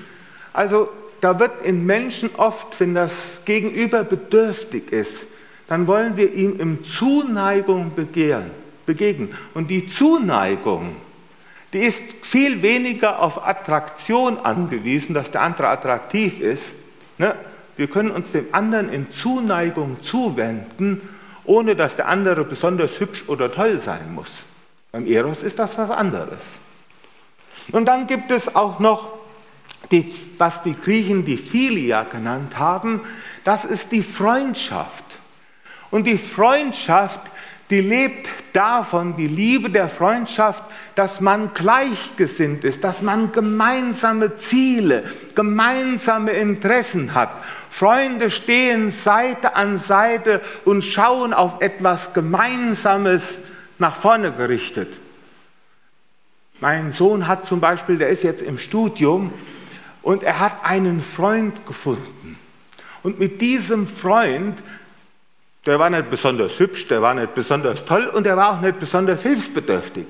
Also 0.58 0.88
da 1.20 1.38
wird 1.38 1.64
in 1.64 1.86
Menschen 1.86 2.30
oft, 2.36 2.80
wenn 2.80 2.92
das 2.92 3.42
Gegenüber 3.44 4.02
bedürftig 4.02 4.90
ist, 4.90 5.26
dann 5.68 5.86
wollen 5.86 6.16
wir 6.16 6.32
ihm 6.32 6.58
in 6.58 6.82
Zuneigung 6.82 7.94
begehren, 7.94 8.50
begegnen. 8.86 9.34
Und 9.54 9.68
die 9.68 9.86
Zuneigung, 9.86 10.96
die 11.72 11.80
ist 11.80 12.02
viel 12.22 12.62
weniger 12.62 13.20
auf 13.20 13.46
Attraktion 13.46 14.38
angewiesen, 14.38 15.14
dass 15.14 15.30
der 15.30 15.42
andere 15.42 15.68
attraktiv 15.68 16.40
ist. 16.40 16.72
Ne? 17.18 17.34
Wir 17.76 17.86
können 17.86 18.10
uns 18.10 18.32
dem 18.32 18.46
anderen 18.52 18.90
in 18.90 19.10
Zuneigung 19.10 19.98
zuwenden, 20.02 21.02
ohne 21.44 21.76
dass 21.76 21.96
der 21.96 22.08
andere 22.08 22.44
besonders 22.44 22.98
hübsch 22.98 23.24
oder 23.28 23.52
toll 23.52 23.78
sein 23.80 24.14
muss. 24.14 24.42
Beim 24.90 25.06
Eros 25.06 25.42
ist 25.42 25.58
das 25.58 25.76
was 25.76 25.90
anderes. 25.90 26.42
Und 27.72 27.86
dann 27.86 28.06
gibt 28.06 28.30
es 28.30 28.56
auch 28.56 28.78
noch, 28.78 29.18
die, 29.90 30.12
was 30.38 30.62
die 30.62 30.74
Griechen 30.74 31.24
die 31.24 31.36
Philia 31.36 32.02
genannt 32.04 32.58
haben, 32.58 33.02
das 33.44 33.64
ist 33.64 33.92
die 33.92 34.02
Freundschaft. 34.02 35.04
Und 35.90 36.04
die 36.04 36.18
Freundschaft, 36.18 37.20
die 37.70 37.80
lebt 37.80 38.28
davon, 38.52 39.16
die 39.16 39.26
Liebe 39.26 39.70
der 39.70 39.88
Freundschaft, 39.88 40.62
dass 40.94 41.20
man 41.20 41.52
gleichgesinnt 41.54 42.64
ist, 42.64 42.82
dass 42.82 43.02
man 43.02 43.32
gemeinsame 43.32 44.36
Ziele, 44.36 45.04
gemeinsame 45.34 46.32
Interessen 46.32 47.14
hat. 47.14 47.30
Freunde 47.70 48.30
stehen 48.30 48.90
Seite 48.90 49.54
an 49.54 49.76
Seite 49.76 50.40
und 50.64 50.82
schauen 50.82 51.34
auf 51.34 51.60
etwas 51.60 52.14
Gemeinsames 52.14 53.38
nach 53.78 53.96
vorne 53.96 54.32
gerichtet. 54.32 54.94
Mein 56.60 56.92
Sohn 56.92 57.28
hat 57.28 57.46
zum 57.46 57.60
Beispiel, 57.60 57.98
der 57.98 58.08
ist 58.08 58.24
jetzt 58.24 58.42
im 58.42 58.58
Studium 58.58 59.32
und 60.02 60.22
er 60.22 60.40
hat 60.40 60.64
einen 60.64 61.00
Freund 61.00 61.66
gefunden. 61.66 62.36
Und 63.02 63.20
mit 63.20 63.40
diesem 63.40 63.86
Freund 63.86 64.58
der 65.68 65.78
war 65.78 65.90
nicht 65.90 66.08
besonders 66.08 66.58
hübsch, 66.58 66.88
der 66.88 67.02
war 67.02 67.12
nicht 67.12 67.34
besonders 67.34 67.84
toll 67.84 68.06
und 68.06 68.24
der 68.24 68.38
war 68.38 68.56
auch 68.56 68.60
nicht 68.62 68.80
besonders 68.80 69.20
hilfsbedürftig. 69.20 70.06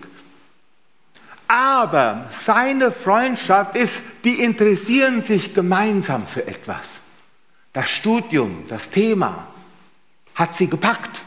Aber 1.49 2.27
seine 2.31 2.93
Freundschaft 2.93 3.75
ist, 3.75 4.03
die 4.23 4.45
interessieren 4.45 5.21
sich 5.21 5.55
gemeinsam 5.55 6.29
für 6.29 6.47
etwas. 6.47 7.01
Das 7.73 7.91
Studium, 7.91 8.65
das 8.69 8.91
Thema 8.91 9.49
hat 10.37 10.55
sie 10.55 10.69
gepackt. 10.69 11.23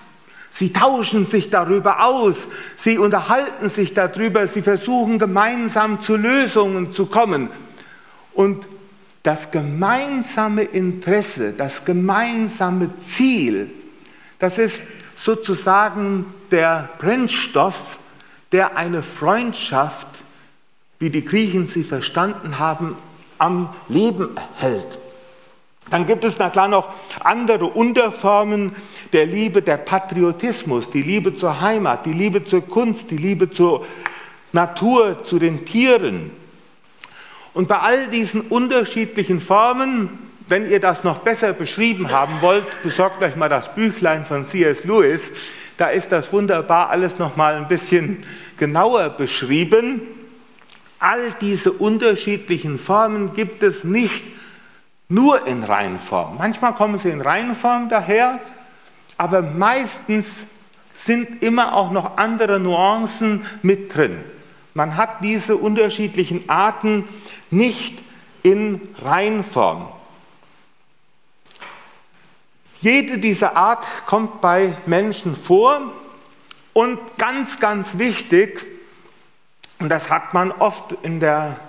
Sie 0.50 0.72
tauschen 0.72 1.26
sich 1.26 1.50
darüber 1.50 2.06
aus, 2.06 2.48
sie 2.78 2.98
unterhalten 2.98 3.68
sich 3.68 3.94
darüber, 3.94 4.48
sie 4.48 4.62
versuchen 4.62 5.20
gemeinsam 5.20 6.00
zu 6.00 6.16
Lösungen 6.16 6.94
zu 6.94 7.08
kommen. 7.08 7.50
Und 8.34 8.66
das 9.24 9.52
gemeinsame 9.52 10.64
Interesse, 10.64 11.52
das 11.52 11.84
gemeinsame 11.84 12.98
Ziel, 12.98 13.70
das 14.42 14.58
ist 14.58 14.84
sozusagen 15.16 16.26
der 16.50 16.90
Brennstoff, 16.98 18.00
der 18.52 18.76
eine 18.76 19.04
Freundschaft, 19.04 20.08
wie 21.00 21.12
die 21.12 21.24
Griechen 21.24 21.68
sie 21.68 21.84
verstanden 21.84 22.58
haben, 22.60 22.96
am 23.38 23.74
Leben 23.88 24.36
hält. 24.58 24.98
Dann 25.92 26.08
gibt 26.08 26.24
es 26.24 26.38
na 26.40 26.50
klar 26.50 26.68
noch 26.68 26.90
andere 27.20 27.66
Unterformen 27.66 28.76
der 29.14 29.28
Liebe, 29.28 29.62
der 29.62 29.78
Patriotismus, 29.78 30.90
die 30.90 31.04
Liebe 31.04 31.36
zur 31.36 31.62
Heimat, 31.62 32.06
die 32.08 32.14
Liebe 32.14 32.44
zur 32.44 32.68
Kunst, 32.68 33.12
die 33.12 33.18
Liebe 33.18 33.52
zur 33.52 33.86
Natur, 34.54 35.24
zu 35.24 35.38
den 35.38 35.66
Tieren. 35.66 36.32
Und 37.54 37.68
bei 37.68 37.78
all 37.78 38.08
diesen 38.08 38.42
unterschiedlichen 38.42 39.40
Formen 39.40 40.31
wenn 40.48 40.70
ihr 40.70 40.80
das 40.80 41.04
noch 41.04 41.20
besser 41.20 41.54
beschrieben 41.54 42.12
haben 42.12 42.34
wollt, 42.42 42.66
besorgt 42.84 43.22
euch 43.24 43.36
mal 43.36 43.50
das 43.50 43.74
Büchlein 43.74 44.26
von 44.26 44.46
C.S. 44.46 44.84
Lewis. 44.84 45.32
Da 45.78 45.88
ist 45.88 46.12
das 46.12 46.32
wunderbar 46.32 46.90
alles 46.90 47.20
noch 47.20 47.36
mal 47.36 47.56
ein 47.56 47.68
bisschen 47.68 48.24
genauer 48.58 49.10
beschrieben. 49.10 50.02
All 51.00 51.32
diese 51.42 51.72
unterschiedlichen 51.72 52.78
Formen 52.78 53.34
gibt 53.34 53.64
es 53.64 53.84
nicht 53.84 54.24
nur 55.10 55.48
in 55.48 55.64
Reihenform. 55.64 56.38
Manchmal 56.38 56.74
kommen 56.74 56.98
sie 56.98 57.10
in 57.10 57.22
Reihenform 57.22 57.90
daher, 57.90 58.40
aber 59.18 59.42
meistens 59.42 60.46
sind 60.96 61.42
immer 61.42 61.76
auch 61.76 61.92
noch 61.92 62.18
andere 62.18 62.60
Nuancen 62.60 63.46
mit 63.62 63.96
drin. 63.96 64.18
Man 64.74 64.96
hat 64.96 65.22
diese 65.22 65.58
unterschiedlichen 65.58 66.50
Arten 66.50 67.06
nicht 67.50 68.00
in 68.44 68.82
Reihenform. 69.02 69.88
Jede 72.82 73.20
dieser 73.20 73.56
Art 73.56 73.86
kommt 74.08 74.42
bei 74.42 74.74
Menschen 74.88 75.36
vor 75.36 75.80
und 76.74 77.00
ganz, 77.20 77.60
ganz 77.60 78.00
wichtig, 78.00 78.66
und 79.80 79.90
das 79.90 80.10
hat 80.10 80.34
man 80.34 80.52
oft 80.52 80.96
in 81.04 81.20
der 81.20 81.60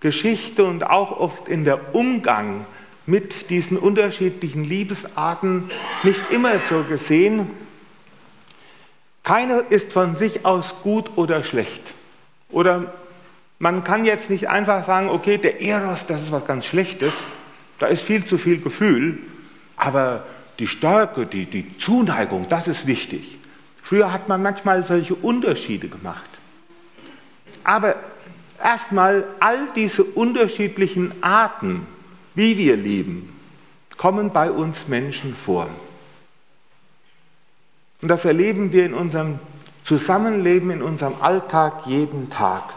Geschichte 0.00 0.64
und 0.64 0.84
auch 0.84 1.18
oft 1.18 1.48
in 1.48 1.64
der 1.64 1.94
Umgang 1.94 2.66
mit 3.06 3.50
diesen 3.50 3.76
unterschiedlichen 3.76 4.64
Liebesarten 4.64 5.70
nicht 6.02 6.30
immer 6.30 6.58
so 6.58 6.82
gesehen. 6.82 7.48
Keine 9.22 9.64
ist 9.70 9.92
von 9.92 10.16
sich 10.16 10.44
aus 10.44 10.74
gut 10.82 11.16
oder 11.16 11.44
schlecht. 11.44 11.82
Oder 12.50 12.92
man 13.60 13.84
kann 13.84 14.04
jetzt 14.04 14.30
nicht 14.30 14.48
einfach 14.48 14.84
sagen, 14.84 15.10
okay, 15.10 15.38
der 15.38 15.60
Eros, 15.60 16.06
das 16.06 16.22
ist 16.22 16.32
was 16.32 16.44
ganz 16.44 16.66
Schlechtes, 16.66 17.12
da 17.78 17.86
ist 17.86 18.02
viel 18.02 18.24
zu 18.24 18.36
viel 18.38 18.60
Gefühl, 18.60 19.18
aber 19.76 20.24
die 20.60 20.66
Stärke, 20.66 21.26
die, 21.26 21.46
die 21.46 21.76
Zuneigung, 21.78 22.46
das 22.48 22.68
ist 22.68 22.86
wichtig. 22.86 23.38
Früher 23.82 24.12
hat 24.12 24.28
man 24.28 24.42
manchmal 24.42 24.84
solche 24.84 25.14
Unterschiede 25.16 25.88
gemacht. 25.88 26.30
Aber 27.64 27.96
erstmal 28.62 29.24
all 29.40 29.68
diese 29.74 30.04
unterschiedlichen 30.04 31.12
Arten, 31.22 31.86
wie 32.34 32.56
wir 32.56 32.76
lieben, 32.76 33.36
kommen 33.96 34.30
bei 34.32 34.50
uns 34.50 34.86
Menschen 34.86 35.34
vor. 35.34 35.68
Und 38.02 38.08
das 38.08 38.24
erleben 38.24 38.72
wir 38.72 38.84
in 38.86 38.94
unserem 38.94 39.38
Zusammenleben, 39.84 40.70
in 40.70 40.82
unserem 40.82 41.14
Alltag 41.20 41.86
jeden 41.86 42.30
Tag. 42.30 42.74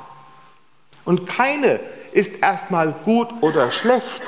Und 1.06 1.28
keine 1.28 1.80
ist 2.14 2.42
erstmal 2.42 2.92
gut 2.92 3.30
oder 3.42 3.72
schlecht, 3.72 4.24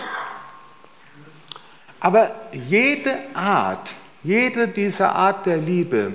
aber 2.06 2.36
jede 2.52 3.18
Art, 3.34 3.90
jede 4.22 4.68
dieser 4.68 5.16
Art 5.16 5.48
der 5.48 5.58
Liebe 5.58 6.14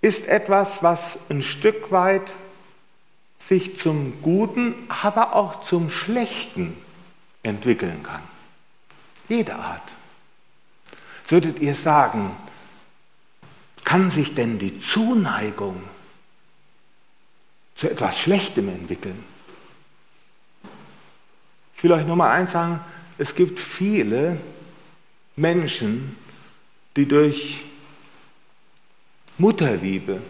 ist 0.00 0.26
etwas, 0.26 0.82
was 0.82 1.18
ein 1.28 1.42
Stück 1.42 1.92
weit 1.92 2.32
sich 3.38 3.76
zum 3.76 4.22
Guten, 4.22 4.74
aber 4.88 5.34
auch 5.34 5.60
zum 5.60 5.90
Schlechten 5.90 6.74
entwickeln 7.42 8.02
kann. 8.02 8.22
Jede 9.28 9.54
Art. 9.54 9.86
Würdet 11.28 11.58
ihr 11.58 11.74
sagen, 11.74 12.30
kann 13.84 14.08
sich 14.08 14.34
denn 14.34 14.58
die 14.58 14.78
Zuneigung 14.78 15.82
zu 17.74 17.90
etwas 17.90 18.18
Schlechtem 18.18 18.70
entwickeln? 18.70 19.22
Ich 21.76 21.84
will 21.84 21.92
euch 21.92 22.06
nur 22.06 22.16
mal 22.16 22.30
eins 22.30 22.52
sagen, 22.52 22.80
es 23.18 23.34
gibt 23.34 23.58
viele 23.58 24.38
Menschen, 25.36 26.16
die 26.96 27.06
durch 27.06 27.62
Mutterliebe, 29.38 30.20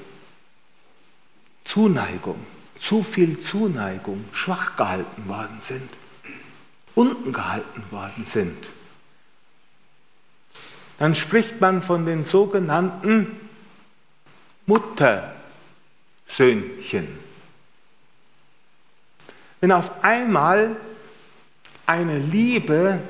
Zuneigung, 1.64 2.38
zu 2.78 3.02
viel 3.02 3.40
Zuneigung 3.40 4.25
schwach 4.33 4.76
gehalten 4.76 5.28
worden 5.28 5.59
sind, 5.62 5.88
unten 6.95 7.33
gehalten 7.33 7.83
worden 7.90 8.25
sind. 8.26 8.69
Dann 10.99 11.14
spricht 11.14 11.61
man 11.61 11.83
von 11.83 12.07
den 12.07 12.25
sogenannten 12.25 13.38
Muttersöhnchen. 14.66 17.09
Wenn 19.61 19.73
auf 19.73 20.05
einmal 20.05 20.76
eine 21.87 22.19
Liebe 22.19 23.00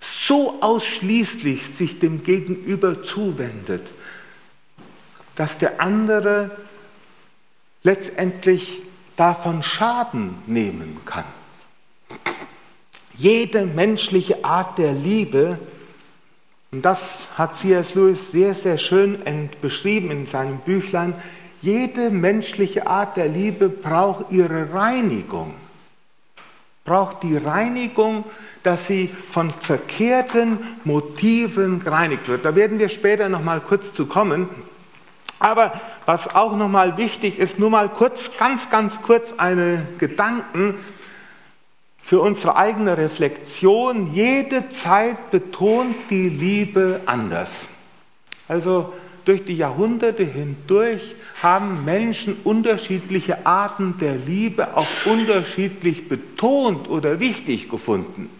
so 0.00 0.60
ausschließlich 0.60 1.64
sich 1.64 1.98
dem 1.98 2.22
Gegenüber 2.22 3.02
zuwendet, 3.02 3.86
dass 5.34 5.58
der 5.58 5.80
andere 5.80 6.50
letztendlich 7.82 8.82
davon 9.16 9.62
Schaden 9.62 10.34
nehmen 10.46 11.00
kann. 11.04 11.24
Jede 13.16 13.64
menschliche 13.64 14.44
Art 14.44 14.78
der 14.78 14.92
Liebe, 14.92 15.58
und 16.72 16.84
das 16.84 17.28
hat 17.36 17.54
C.S. 17.54 17.94
Lewis 17.94 18.32
sehr, 18.32 18.54
sehr 18.54 18.78
schön 18.78 19.18
beschrieben 19.60 20.10
in 20.10 20.26
seinem 20.26 20.58
Büchlein, 20.58 21.14
jede 21.60 22.10
menschliche 22.10 22.86
Art 22.86 23.16
der 23.16 23.28
Liebe 23.28 23.68
braucht 23.68 24.30
ihre 24.32 24.72
Reinigung. 24.74 25.54
Braucht 26.84 27.22
die 27.22 27.36
Reinigung, 27.36 28.24
dass 28.62 28.86
sie 28.86 29.08
von 29.08 29.50
verkehrten 29.50 30.58
Motiven 30.84 31.80
gereinigt 31.80 32.28
wird. 32.28 32.44
Da 32.44 32.54
werden 32.54 32.78
wir 32.78 32.90
später 32.90 33.28
noch 33.28 33.42
mal 33.42 33.60
kurz 33.60 33.92
zu 33.94 34.06
kommen. 34.06 34.48
Aber 35.38 35.80
was 36.06 36.34
auch 36.34 36.56
noch 36.56 36.68
mal 36.68 36.96
wichtig 36.96 37.38
ist, 37.38 37.58
nur 37.58 37.70
mal 37.70 37.88
kurz, 37.88 38.36
ganz, 38.38 38.70
ganz 38.70 39.02
kurz 39.02 39.34
eine 39.38 39.86
Gedanken 39.98 40.74
für 41.98 42.20
unsere 42.20 42.56
eigene 42.56 42.96
Reflexion. 42.98 44.12
Jede 44.12 44.68
Zeit 44.68 45.30
betont 45.30 45.94
die 46.10 46.28
Liebe 46.28 47.00
anders. 47.06 47.66
Also 48.46 48.92
durch 49.24 49.44
die 49.44 49.54
Jahrhunderte 49.54 50.22
hindurch 50.22 51.16
haben 51.42 51.84
Menschen 51.84 52.36
unterschiedliche 52.44 53.46
Arten 53.46 53.98
der 53.98 54.14
Liebe 54.14 54.76
auch 54.76 54.86
unterschiedlich 55.04 56.08
betont 56.08 56.88
oder 56.88 57.20
wichtig 57.20 57.68
gefunden. 57.68 58.30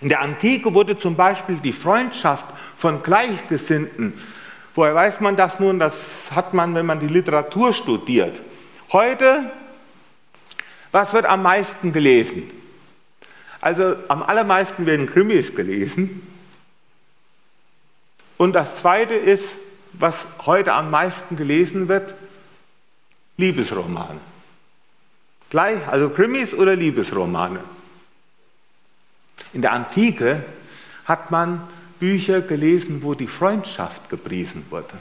In 0.00 0.08
der 0.08 0.20
Antike 0.20 0.74
wurde 0.74 0.96
zum 0.96 1.16
Beispiel 1.16 1.56
die 1.56 1.72
Freundschaft 1.72 2.44
von 2.76 3.02
Gleichgesinnten, 3.02 4.14
woher 4.74 4.94
weiß 4.94 5.20
man 5.20 5.36
das 5.36 5.60
nun, 5.60 5.78
das 5.78 6.30
hat 6.32 6.54
man, 6.54 6.74
wenn 6.74 6.86
man 6.86 7.00
die 7.00 7.08
Literatur 7.08 7.72
studiert. 7.72 8.40
Heute, 8.92 9.50
was 10.92 11.12
wird 11.12 11.26
am 11.26 11.42
meisten 11.42 11.92
gelesen? 11.92 12.50
Also 13.60 13.96
am 14.08 14.22
allermeisten 14.22 14.86
werden 14.86 15.06
Krimis 15.06 15.54
gelesen. 15.54 16.26
Und 18.36 18.54
das 18.54 18.76
Zweite 18.76 19.14
ist, 19.14 19.54
was 19.92 20.26
heute 20.46 20.72
am 20.72 20.90
meisten 20.90 21.36
gelesen 21.36 21.88
wird, 21.88 22.14
Liebesromane. 23.36 24.20
Gleich, 25.50 25.86
also 25.86 26.08
Krimis 26.10 26.54
oder 26.54 26.74
Liebesromane. 26.74 27.60
In 29.52 29.62
der 29.62 29.72
Antike 29.72 30.44
hat 31.04 31.30
man 31.30 31.66
Bücher 31.98 32.40
gelesen, 32.40 33.02
wo 33.02 33.14
die 33.14 33.26
Freundschaft 33.26 34.08
gepriesen 34.08 34.64
wurde. 34.70 34.98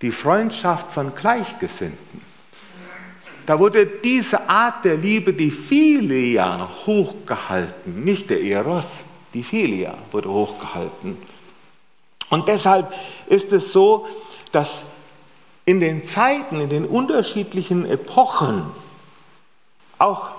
Die 0.00 0.10
Freundschaft 0.10 0.92
von 0.92 1.14
Gleichgesinnten. 1.14 2.22
Da 3.46 3.58
wurde 3.58 3.86
diese 3.86 4.48
Art 4.48 4.84
der 4.84 4.96
Liebe, 4.96 5.32
die 5.32 5.50
Philia, 5.50 6.68
hochgehalten. 6.86 8.04
Nicht 8.04 8.30
der 8.30 8.40
Eros, 8.42 8.86
die 9.34 9.42
Philia 9.42 9.98
wurde 10.12 10.28
hochgehalten. 10.28 11.16
Und 12.32 12.48
deshalb 12.48 12.90
ist 13.26 13.52
es 13.52 13.74
so, 13.74 14.06
dass 14.52 14.84
in 15.66 15.80
den 15.80 16.02
Zeiten, 16.02 16.62
in 16.62 16.70
den 16.70 16.86
unterschiedlichen 16.86 17.84
Epochen 17.84 18.62
auch 19.98 20.30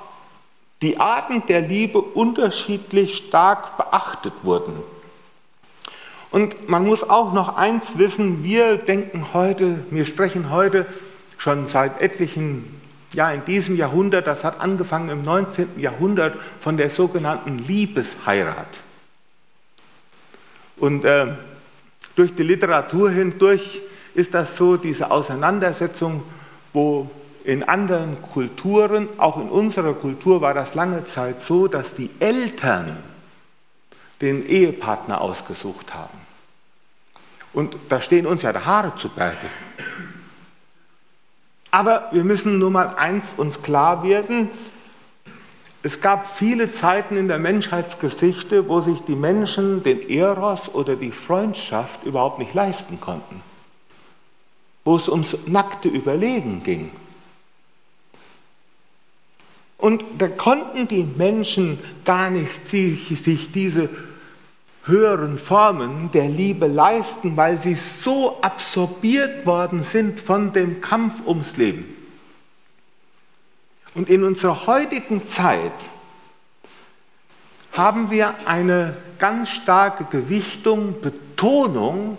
die 0.82 1.00
Arten 1.00 1.46
der 1.46 1.62
Liebe 1.62 2.02
unterschiedlich 2.02 3.18
stark 3.18 3.78
beachtet 3.78 4.34
wurden. 4.42 4.74
Und 6.32 6.68
man 6.68 6.84
muss 6.84 7.08
auch 7.08 7.32
noch 7.32 7.58
eins 7.58 8.00
wissen, 8.00 8.44
wir 8.44 8.78
denken 8.78 9.28
heute, 9.32 9.86
wir 9.92 10.08
sprechen 10.08 10.50
heute 10.50 10.88
schon 11.38 11.68
seit 11.68 12.02
etlichen, 12.02 12.82
ja 13.14 13.30
in 13.30 13.46
diesem 13.46 13.78
Jahrhundert, 13.78 14.26
das 14.26 14.44
hat 14.44 14.60
angefangen 14.62 15.10
im 15.10 15.22
19. 15.22 15.80
Jahrhundert 15.80 16.40
von 16.60 16.76
der 16.76 16.90
sogenannten 16.90 17.60
Liebesheirat. 17.60 18.80
Und 20.78 21.06
äh, 21.06 21.36
durch 22.16 22.36
die 22.36 22.44
Literatur 22.44 23.10
hindurch 23.12 23.82
ist 24.14 24.34
das 24.34 24.56
so, 24.58 24.78
diese 24.78 25.12
Auseinandersetzung, 25.12 26.24
wo 26.72 27.10
in 27.44 27.64
anderen 27.64 28.22
Kulturen, 28.22 29.10
auch 29.18 29.38
in 29.38 29.50
unserer 29.50 29.94
Kultur 29.94 30.42
war 30.42 30.54
das 30.54 30.76
lange 30.76 31.06
Zeit 31.06 31.44
so, 31.44 31.68
dass 31.68 31.96
die 31.96 32.10
Eltern 32.20 32.98
den 34.22 34.48
Ehepartner 34.48 35.20
ausgesucht 35.20 35.94
haben. 35.94 36.18
Und 37.52 37.76
da 37.90 38.00
stehen 38.00 38.26
uns 38.26 38.42
ja 38.42 38.54
die 38.54 38.60
Haare 38.60 38.96
zu 38.96 39.10
Berge. 39.10 39.38
Aber 41.72 42.10
wir 42.12 42.24
müssen 42.24 42.60
nur 42.60 42.72
mal 42.72 42.96
eins 42.96 43.34
uns 43.36 43.62
klar 43.62 44.04
werden. 44.04 44.50
Es 45.86 46.00
gab 46.00 46.38
viele 46.38 46.72
Zeiten 46.72 47.18
in 47.18 47.28
der 47.28 47.40
Menschheitsgeschichte, 47.40 48.70
wo 48.70 48.80
sich 48.80 49.02
die 49.02 49.16
Menschen 49.16 49.84
den 49.84 50.10
Eros 50.10 50.74
oder 50.74 50.96
die 50.96 51.12
Freundschaft 51.12 52.06
überhaupt 52.06 52.40
nicht 52.40 52.54
leisten 52.54 53.02
konnten. 53.02 53.42
Wo 54.86 54.96
es 54.96 55.10
ums 55.10 55.36
nackte 55.46 55.90
Überlegen 55.90 56.64
ging. 56.64 56.90
Und 59.78 60.06
da 60.18 60.30
konnten 60.30 60.88
die 60.88 61.04
Menschen 61.04 61.78
gar 62.06 62.30
nicht 62.30 62.70
sich, 62.70 63.52
diese 63.52 63.90
höheren 64.86 65.38
Formen 65.38 66.10
der 66.14 66.30
Liebe 66.30 66.68
leisten, 66.68 67.36
weil 67.36 67.62
sie 67.62 67.76
so 67.76 68.42
absorbiert 68.42 69.46
worden 69.46 69.84
sind 69.84 70.22
von 70.22 70.54
dem 70.54 70.80
Kampf 70.80 71.28
ums 71.28 71.58
Leben. 71.58 71.93
Und 73.96 74.10
in 74.10 74.24
unserer 74.24 74.66
heutigen 74.68 75.26
Zeit 75.28 75.72
haben 77.74 78.10
wir 78.10 78.48
eine 78.48 78.98
ganz 79.20 79.50
starke 79.50 80.06
Gewichtung, 80.06 81.02
Betonung, 81.02 82.18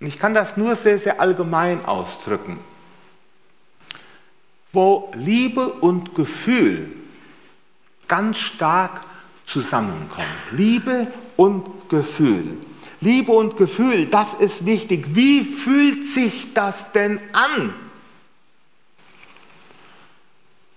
und 0.00 0.08
ich 0.08 0.18
kann 0.18 0.34
das 0.34 0.56
nur 0.56 0.74
sehr, 0.74 0.98
sehr 0.98 1.20
allgemein 1.20 1.84
ausdrücken 1.84 2.58
wo 4.72 5.12
Liebe 5.14 5.68
und 5.68 6.14
Gefühl 6.14 6.90
ganz 8.08 8.38
stark 8.38 9.02
zusammenkommen. 9.44 10.26
Liebe 10.50 11.06
und 11.36 11.88
Gefühl. 11.88 12.56
Liebe 13.00 13.32
und 13.32 13.56
Gefühl, 13.56 14.06
das 14.06 14.34
ist 14.34 14.64
wichtig. 14.64 15.14
Wie 15.14 15.42
fühlt 15.42 16.06
sich 16.06 16.54
das 16.54 16.92
denn 16.92 17.20
an? 17.32 17.74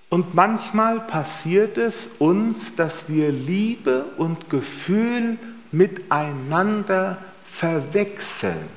Und 0.09 0.35
manchmal 0.35 0.99
passiert 0.99 1.77
es 1.77 2.07
uns, 2.19 2.75
dass 2.75 3.09
wir 3.09 3.31
Liebe 3.31 4.05
und 4.17 4.49
Gefühl 4.49 5.37
miteinander 5.71 7.17
verwechseln. 7.45 8.69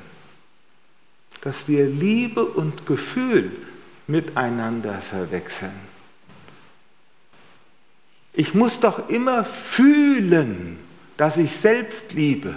Dass 1.42 1.68
wir 1.68 1.86
Liebe 1.86 2.44
und 2.44 2.86
Gefühl 2.86 3.52
miteinander 4.06 4.94
verwechseln. 4.94 5.88
Ich 8.32 8.54
muss 8.54 8.80
doch 8.80 9.08
immer 9.08 9.44
fühlen, 9.44 10.78
dass 11.16 11.36
ich 11.36 11.56
selbst 11.56 12.12
liebe, 12.12 12.54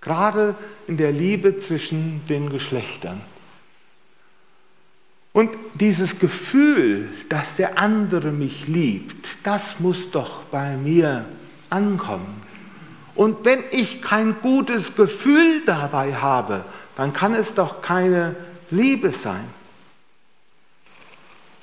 gerade 0.00 0.54
in 0.86 0.96
der 0.96 1.12
Liebe 1.12 1.58
zwischen 1.58 2.26
den 2.28 2.50
Geschlechtern. 2.50 3.20
Und 5.36 5.50
dieses 5.74 6.18
Gefühl, 6.18 7.10
dass 7.28 7.56
der 7.56 7.76
andere 7.76 8.32
mich 8.32 8.68
liebt, 8.68 9.26
das 9.42 9.80
muss 9.80 10.10
doch 10.10 10.44
bei 10.44 10.78
mir 10.78 11.26
ankommen. 11.68 12.40
Und 13.14 13.44
wenn 13.44 13.62
ich 13.70 14.00
kein 14.00 14.40
gutes 14.40 14.96
Gefühl 14.96 15.60
dabei 15.66 16.14
habe, 16.14 16.64
dann 16.96 17.12
kann 17.12 17.34
es 17.34 17.52
doch 17.52 17.82
keine 17.82 18.34
Liebe 18.70 19.10
sein. 19.10 19.44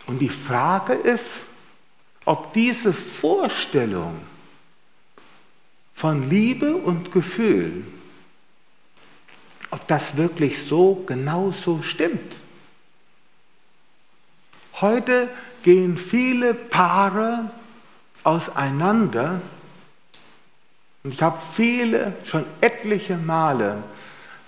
Und 0.06 0.20
die 0.20 0.30
Frage 0.30 0.94
ist, 0.94 1.46
ob 2.26 2.54
diese 2.54 2.94
Vorstellung 2.94 4.20
von 5.96 6.30
Liebe 6.30 6.76
und 6.76 7.12
Gefühl, 7.12 7.84
ob 9.72 9.88
das 9.88 10.16
wirklich 10.16 10.62
so 10.64 11.04
genauso 11.08 11.82
stimmt. 11.82 12.43
Heute 14.82 15.30
gehen 15.64 15.98
viele 15.98 16.54
Paare 16.54 17.52
auseinander 18.24 19.42
und 21.04 21.14
ich 21.14 21.22
habe 21.22 21.40
viele, 21.54 22.14
schon 22.24 22.46
etliche 22.62 23.18
Male 23.18 23.84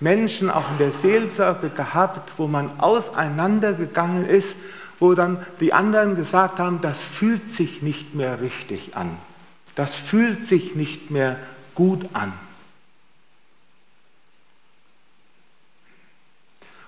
Menschen 0.00 0.50
auch 0.50 0.70
in 0.72 0.78
der 0.78 0.92
Seelsorge 0.92 1.70
gehabt, 1.70 2.32
wo 2.36 2.46
man 2.46 2.80
auseinandergegangen 2.80 4.26
ist 4.26 4.56
wo 4.98 5.14
dann 5.14 5.44
die 5.60 5.72
anderen 5.72 6.14
gesagt 6.14 6.58
haben, 6.58 6.80
das 6.80 7.00
fühlt 7.00 7.50
sich 7.50 7.82
nicht 7.82 8.14
mehr 8.14 8.40
richtig 8.40 8.96
an. 8.96 9.16
Das 9.74 9.94
fühlt 9.94 10.46
sich 10.46 10.74
nicht 10.74 11.10
mehr 11.10 11.38
gut 11.74 12.08
an. 12.14 12.32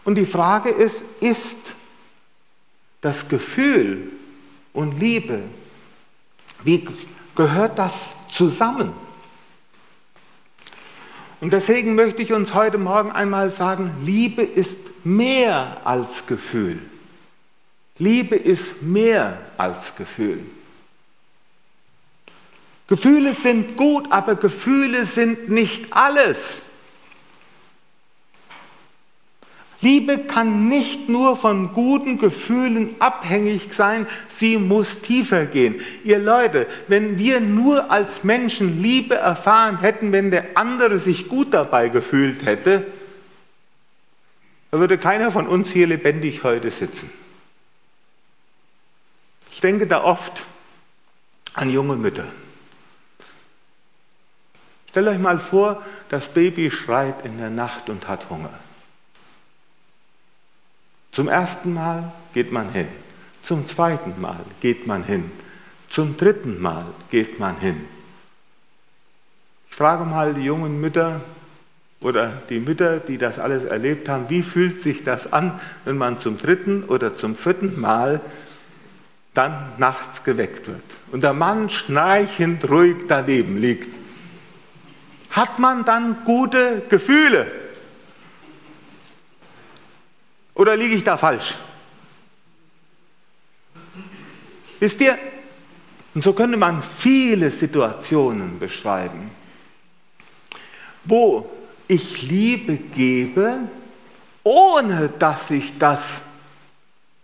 Und 0.05 0.15
die 0.15 0.27
Frage 0.27 0.71
ist, 0.71 1.05
ist 1.21 1.75
das 3.01 3.29
Gefühl 3.29 4.11
und 4.73 4.99
Liebe, 4.99 5.41
wie 6.65 6.87
gehört 7.35 7.79
das 7.79 8.11
zusammen? 8.29 8.93
Und 11.41 11.53
deswegen 11.53 11.95
möchte 11.95 12.23
ich 12.23 12.33
uns 12.33 12.53
heute 12.55 12.79
Morgen 12.79 13.13
einmal 13.13 13.51
sagen, 13.51 13.93
Liebe 14.03 14.43
ist 14.43 15.07
mehr 15.07 15.81
als 15.85 16.27
Gefühl. 16.27 16.83
Liebe 17.99 18.35
ist 18.35 18.83
mehr 18.83 19.39
als 19.57 19.95
Gefühl. 19.95 20.41
Gefühle 22.89 23.35
sind 23.35 23.77
gut, 23.77 24.11
aber 24.11 24.35
Gefühle 24.35 25.07
sind 25.07 25.49
nicht 25.49 25.93
alles. 25.93 26.63
Liebe 29.81 30.19
kann 30.19 30.69
nicht 30.69 31.09
nur 31.09 31.37
von 31.37 31.73
guten 31.73 32.19
Gefühlen 32.19 32.97
abhängig 32.99 33.73
sein, 33.73 34.09
sie 34.35 34.59
muss 34.59 35.01
tiefer 35.03 35.47
gehen. 35.47 35.81
Ihr 36.03 36.19
Leute, 36.19 36.67
wenn 36.89 37.19
wir 37.19 37.41
nur 37.41 37.91
als 37.91 38.25
Menschen 38.25 38.83
Liebe 38.83 39.15
erfahren 39.15 39.79
hätten, 39.79 40.11
wenn 40.11 40.33
der 40.33 40.57
andere 40.57 40.99
sich 40.99 41.29
gut 41.29 41.55
dabei 41.55 41.91
gefühlt 41.91 42.45
hätte, 42.45 42.87
dann 44.71 44.81
würde 44.81 44.99
keiner 44.99 45.31
von 45.31 45.47
uns 45.47 45.71
hier 45.71 45.87
lebendig 45.87 46.43
heute 46.43 46.73
sitzen. 46.73 47.11
Ich 49.53 49.61
denke 49.61 49.87
da 49.87 50.03
oft 50.03 50.45
an 51.55 51.71
junge 51.71 51.97
Mütter. 51.97 52.27
Stellt 54.91 55.07
euch 55.07 55.19
mal 55.19 55.39
vor, 55.39 55.85
das 56.09 56.29
Baby 56.29 56.71
schreit 56.71 57.25
in 57.25 57.39
der 57.39 57.51
Nacht 57.51 57.89
und 57.89 58.09
hat 58.09 58.29
Hunger. 58.31 58.51
Zum 61.19 61.27
ersten 61.27 61.75
Mal 61.75 62.13
geht 62.33 62.53
man 62.53 62.71
hin. 62.71 62.87
Zum 63.43 63.67
zweiten 63.67 64.21
Mal 64.21 64.39
geht 64.61 64.87
man 64.87 65.03
hin. 65.03 65.33
Zum 65.89 66.17
dritten 66.17 66.63
Mal 66.63 66.85
geht 67.11 67.41
man 67.41 67.59
hin. 67.59 67.89
Ich 69.69 69.75
frage 69.75 70.05
mal 70.05 70.33
die 70.33 70.45
jungen 70.45 70.81
Mütter 70.81 71.21
oder 72.01 72.41
die 72.49 72.61
Mütter, 72.61 72.99
die 72.99 73.19
das 73.19 73.41
alles 73.41 73.65
erlebt 73.65 74.09
haben, 74.09 74.27
wie 74.29 74.45
fühlt 74.45 74.81
sich 74.81 75.03
das 75.03 75.33
an, 75.33 75.59
wenn 75.85 75.99
man 75.99 76.21
zum 76.21 76.39
dritten 76.39 76.85
oder 76.85 77.17
zum 77.17 77.35
vierten 77.35 77.81
Mal 77.81 78.21
dann 79.35 79.73
nachts 79.77 80.23
geweckt 80.23 80.69
wird 80.69 80.85
und 81.11 81.25
der 81.25 81.35
Mann 81.35 81.69
schnarchend 81.69 82.71
ruhig 82.71 82.95
daneben 83.09 83.57
liegt? 83.57 83.93
Hat 85.31 85.59
man 85.59 85.85
dann 85.85 86.19
gute 86.25 86.83
Gefühle? 86.89 87.51
Oder 90.59 90.77
liege 90.77 90.97
ich 90.97 91.05
da 91.05 91.17
falsch? 91.17 91.55
Wisst 94.81 95.01
ihr, 95.01 95.17
und 96.15 96.23
so 96.23 96.33
könnte 96.33 96.57
man 96.57 96.83
viele 96.83 97.49
Situationen 97.49 98.59
beschreiben, 98.59 99.31
wo 101.05 101.49
ich 101.87 102.23
Liebe 102.23 102.77
gebe, 102.77 103.59
ohne 104.43 105.11
dass 105.11 105.49
sich 105.49 105.79
das 105.79 106.25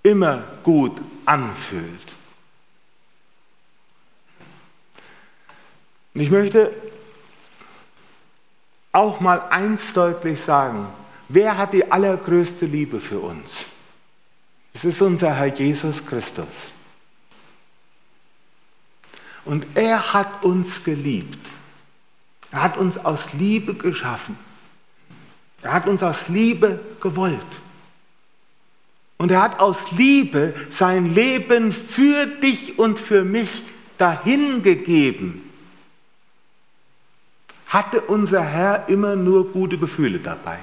immer 0.04 0.44
gut 0.62 1.00
anfühlt. 1.26 2.12
Und 6.14 6.20
ich 6.20 6.30
möchte 6.30 6.70
auch 8.92 9.18
mal 9.18 9.40
eins 9.50 9.92
deutlich 9.92 10.40
sagen. 10.40 10.86
Wer 11.34 11.58
hat 11.58 11.72
die 11.72 11.90
allergrößte 11.90 12.64
Liebe 12.64 13.00
für 13.00 13.18
uns? 13.18 13.66
Es 14.72 14.84
ist 14.84 15.02
unser 15.02 15.34
Herr 15.34 15.52
Jesus 15.52 16.06
Christus. 16.06 16.70
Und 19.44 19.66
er 19.74 20.12
hat 20.12 20.44
uns 20.44 20.84
geliebt. 20.84 21.44
Er 22.52 22.62
hat 22.62 22.76
uns 22.76 22.98
aus 22.98 23.32
Liebe 23.32 23.74
geschaffen. 23.74 24.38
Er 25.62 25.72
hat 25.72 25.88
uns 25.88 26.04
aus 26.04 26.28
Liebe 26.28 26.78
gewollt. 27.00 27.40
Und 29.18 29.32
er 29.32 29.42
hat 29.42 29.58
aus 29.58 29.90
Liebe 29.90 30.54
sein 30.70 31.12
Leben 31.12 31.72
für 31.72 32.26
dich 32.26 32.78
und 32.78 33.00
für 33.00 33.24
mich 33.24 33.64
dahingegeben. 33.98 35.42
Hatte 37.66 38.02
unser 38.02 38.44
Herr 38.44 38.88
immer 38.88 39.16
nur 39.16 39.50
gute 39.50 39.78
Gefühle 39.78 40.20
dabei? 40.20 40.60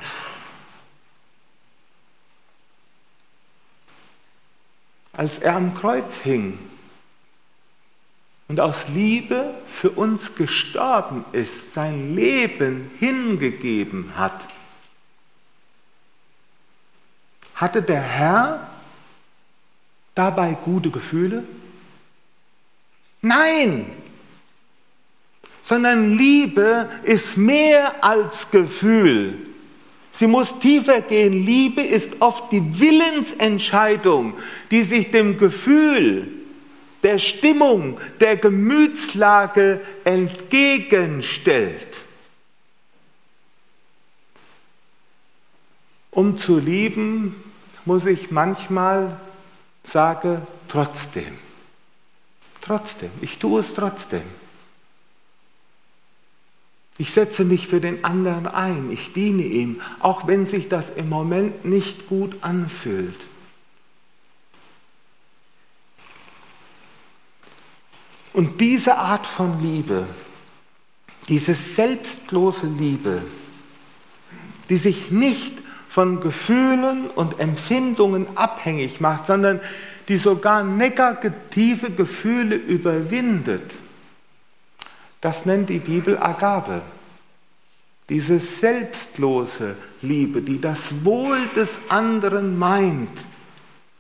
Als 5.22 5.38
er 5.38 5.56
am 5.56 5.76
Kreuz 5.76 6.22
hing 6.22 6.58
und 8.48 8.60
aus 8.60 8.88
Liebe 8.88 9.54
für 9.68 9.92
uns 9.92 10.34
gestorben 10.34 11.24
ist, 11.32 11.76
sein 11.76 12.16
Leben 12.16 12.90
hingegeben 12.98 14.14
hat, 14.18 14.34
hatte 17.54 17.84
der 17.84 18.02
Herr 18.02 18.68
dabei 20.16 20.58
gute 20.66 20.90
Gefühle? 20.90 21.44
Nein, 23.22 23.86
sondern 25.64 26.18
Liebe 26.18 26.90
ist 27.04 27.38
mehr 27.38 28.04
als 28.04 28.50
Gefühl. 28.50 29.51
Sie 30.12 30.28
muss 30.28 30.60
tiefer 30.60 31.02
gehen. 31.02 31.34
Liebe 31.34 31.82
ist 31.82 32.22
oft 32.22 32.52
die 32.52 32.80
Willensentscheidung, 32.80 34.34
die 34.70 34.84
sich 34.84 35.12
dem 35.12 35.38
Gefühl, 35.38 36.28
der 37.04 37.18
Stimmung, 37.18 38.00
der 38.20 38.38
Gemütslage 38.38 39.82
entgegenstellt. 40.04 41.88
Um 46.12 46.38
zu 46.38 46.60
lieben, 46.60 47.36
muss 47.86 48.06
ich 48.06 48.32
manchmal 48.32 49.18
sagen, 49.84 50.42
trotzdem. 50.68 51.38
Trotzdem. 52.60 53.10
Ich 53.22 53.40
tue 53.40 53.62
es 53.62 53.74
trotzdem. 53.74 54.41
Ich 57.02 57.14
setze 57.14 57.46
mich 57.46 57.68
für 57.68 57.82
den 57.82 58.04
anderen 58.04 58.46
ein, 58.46 58.92
ich 58.92 59.12
diene 59.12 59.42
ihm, 59.42 59.82
auch 60.02 60.28
wenn 60.28 60.46
sich 60.46 60.70
das 60.70 60.92
im 60.96 61.10
Moment 61.10 61.66
nicht 61.66 62.08
gut 62.08 62.38
anfühlt. 62.42 63.20
Und 68.34 68.62
diese 68.62 69.00
Art 69.00 69.26
von 69.26 69.60
Liebe, 69.64 70.06
diese 71.28 71.56
selbstlose 71.56 72.68
Liebe, 72.68 73.24
die 74.70 74.78
sich 74.78 75.10
nicht 75.10 75.54
von 75.90 76.22
Gefühlen 76.22 77.08
und 77.08 77.40
Empfindungen 77.40 78.28
abhängig 78.38 79.02
macht, 79.02 79.26
sondern 79.26 79.60
die 80.08 80.18
sogar 80.18 80.64
negative 80.64 81.90
Gefühle 81.90 82.58
überwindet, 82.58 83.72
das 85.22 85.46
nennt 85.46 85.70
die 85.70 85.80
Bibel 85.80 86.18
Agabe. 86.18 86.82
Diese 88.10 88.40
selbstlose 88.40 89.76
Liebe, 90.02 90.42
die 90.42 90.60
das 90.60 91.06
Wohl 91.06 91.40
des 91.56 91.78
anderen 91.90 92.58
meint. 92.60 93.24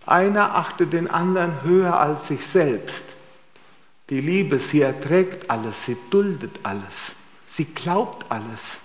Einer 0.05 0.55
achtet 0.55 0.93
den 0.93 1.09
anderen 1.09 1.63
höher 1.63 1.97
als 1.97 2.27
sich 2.27 2.45
selbst. 2.45 3.03
Die 4.09 4.19
Liebe, 4.19 4.59
sie 4.59 4.81
erträgt 4.81 5.49
alles, 5.49 5.85
sie 5.85 5.95
duldet 6.09 6.59
alles, 6.63 7.13
sie 7.47 7.65
glaubt 7.65 8.29
alles. 8.29 8.79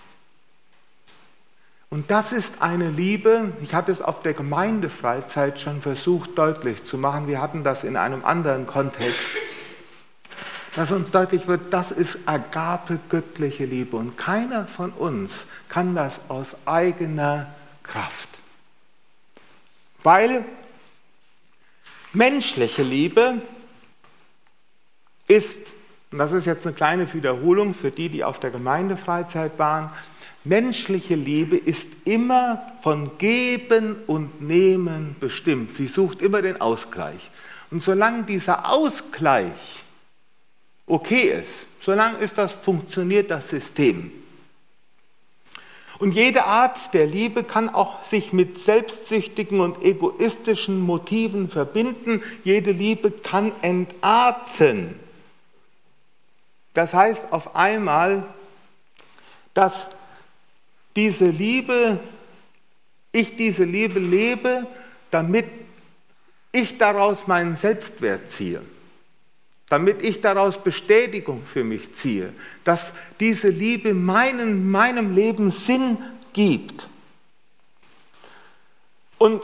Und 1.89 2.11
das 2.11 2.33
ist 2.33 2.63
eine 2.63 2.91
Liebe, 2.91 3.53
ich 3.63 3.75
hatte 3.75 3.91
es 3.91 4.03
auf 4.03 4.21
der 4.21 4.35
Gemeindefreizeit 4.35 5.59
schon 5.59 5.81
versucht 5.81 6.37
deutlich 6.37 6.85
zu 6.85 6.99
machen, 6.99 7.27
wir 7.27 7.41
hatten 7.41 7.65
das 7.65 7.83
in 7.83 7.97
einem 7.97 8.25
anderen 8.25 8.67
Kontext 8.67 9.33
dass 10.77 10.93
uns 10.93 11.11
deutlich 11.11 11.47
wird, 11.47 11.73
das 11.73 11.91
ist 11.91 12.19
Agape, 12.27 12.99
göttliche 13.09 13.65
Liebe. 13.65 13.97
Und 13.97 14.19
keiner 14.19 14.67
von 14.67 14.91
uns 14.91 15.47
kann 15.71 15.95
das 15.95 16.21
aus 16.29 16.55
eigener 16.67 17.47
Kraft. 17.83 18.29
Weil 20.03 20.45
menschliche 22.13 22.83
Liebe 22.83 23.41
ist, 25.27 25.57
und 26.13 26.19
das 26.19 26.33
ist 26.33 26.45
jetzt 26.45 26.67
eine 26.67 26.75
kleine 26.75 27.13
Wiederholung 27.13 27.73
für 27.73 27.91
die, 27.91 28.11
die 28.11 28.23
auf 28.23 28.39
der 28.39 28.51
Gemeindefreizeit 28.51 29.59
waren, 29.59 29.91
menschliche 30.45 31.15
Liebe 31.15 31.57
ist 31.57 32.07
immer 32.07 32.67
von 32.83 33.17
Geben 33.17 33.97
und 34.07 34.43
Nehmen 34.43 35.17
bestimmt. 35.21 35.75
Sie 35.75 35.87
sucht 35.87 36.21
immer 36.21 36.43
den 36.43 36.61
Ausgleich. 36.61 37.31
Und 37.71 37.83
solange 37.83 38.25
dieser 38.25 38.69
Ausgleich 38.69 39.86
okay 40.87 41.41
ist. 41.41 41.67
Solange 41.81 42.19
ist 42.19 42.39
das, 42.39 42.53
funktioniert 42.53 43.31
das 43.31 43.49
System. 43.49 44.11
Und 45.99 46.13
jede 46.13 46.45
Art 46.45 46.93
der 46.93 47.07
Liebe 47.07 47.43
kann 47.43 47.71
auch 47.71 48.05
sich 48.05 48.33
mit 48.33 48.59
selbstsüchtigen 48.59 49.61
und 49.61 49.83
egoistischen 49.83 50.81
Motiven 50.81 51.49
verbinden. 51.49 52.23
Jede 52.45 52.73
Liebe 52.73 53.11
kann 53.11 53.53
entarten. 53.63 54.95
Das 56.75 56.93
heißt 56.93 57.33
auf 57.33 57.57
einmal, 57.57 58.25
dass 59.55 59.89
diese 60.97 61.29
Liebe, 61.29 61.99
ich 63.13 63.37
diese 63.37 63.65
Liebe 63.65 63.99
lebe, 63.99 64.67
damit 65.11 65.47
ich 66.53 66.77
daraus 66.77 67.27
meinen 67.27 67.57
Selbstwert 67.57 68.31
ziehe. 68.31 68.61
Damit 69.69 70.03
ich 70.03 70.21
daraus 70.21 70.63
Bestätigung 70.63 71.43
für 71.45 71.65
mich 71.65 71.95
ziehe, 71.95 72.33
dass 72.65 72.93
diese 73.19 73.49
Liebe 73.49 73.95
meinen, 73.95 74.71
meinem 74.71 75.15
Leben 75.15 75.51
Sinn 75.51 75.99
gibt. 76.33 76.89
Und 79.19 79.43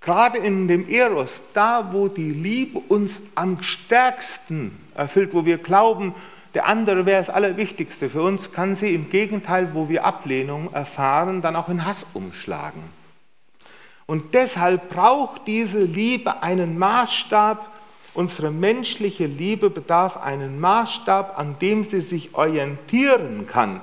gerade 0.00 0.38
in 0.38 0.66
dem 0.66 0.88
Eros, 0.88 1.40
da 1.52 1.92
wo 1.92 2.08
die 2.08 2.32
Liebe 2.32 2.78
uns 2.78 3.20
am 3.34 3.62
stärksten 3.62 4.76
erfüllt, 4.94 5.34
wo 5.34 5.44
wir 5.44 5.58
glauben, 5.58 6.14
der 6.54 6.66
andere 6.66 7.06
wäre 7.06 7.20
das 7.20 7.30
Allerwichtigste 7.30 8.10
für 8.10 8.22
uns, 8.22 8.50
kann 8.50 8.74
sie 8.74 8.92
im 8.92 9.08
Gegenteil, 9.08 9.72
wo 9.72 9.88
wir 9.88 10.04
Ablehnung 10.04 10.72
erfahren, 10.72 11.42
dann 11.42 11.54
auch 11.54 11.68
in 11.68 11.84
Hass 11.84 12.06
umschlagen. 12.12 12.82
Und 14.06 14.34
deshalb 14.34 14.88
braucht 14.88 15.46
diese 15.46 15.84
Liebe 15.84 16.42
einen 16.42 16.76
Maßstab, 16.76 17.70
unsere 18.14 18.50
menschliche 18.50 19.26
Liebe 19.26 19.70
bedarf 19.70 20.16
einen 20.16 20.60
Maßstab, 20.60 21.38
an 21.38 21.58
dem 21.58 21.84
sie 21.84 22.00
sich 22.00 22.34
orientieren 22.34 23.46
kann. 23.46 23.80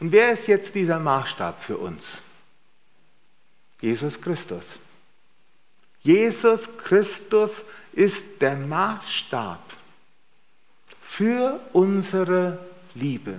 Und 0.00 0.12
wer 0.12 0.32
ist 0.32 0.48
jetzt 0.48 0.74
dieser 0.74 0.98
Maßstab 0.98 1.62
für 1.62 1.78
uns? 1.78 2.18
Jesus 3.80 4.20
Christus. 4.20 4.78
Jesus 6.00 6.68
Christus 6.78 7.62
ist 7.92 8.40
der 8.42 8.56
Maßstab 8.56 9.60
für 11.00 11.60
unsere 11.72 12.58
Liebe. 12.94 13.34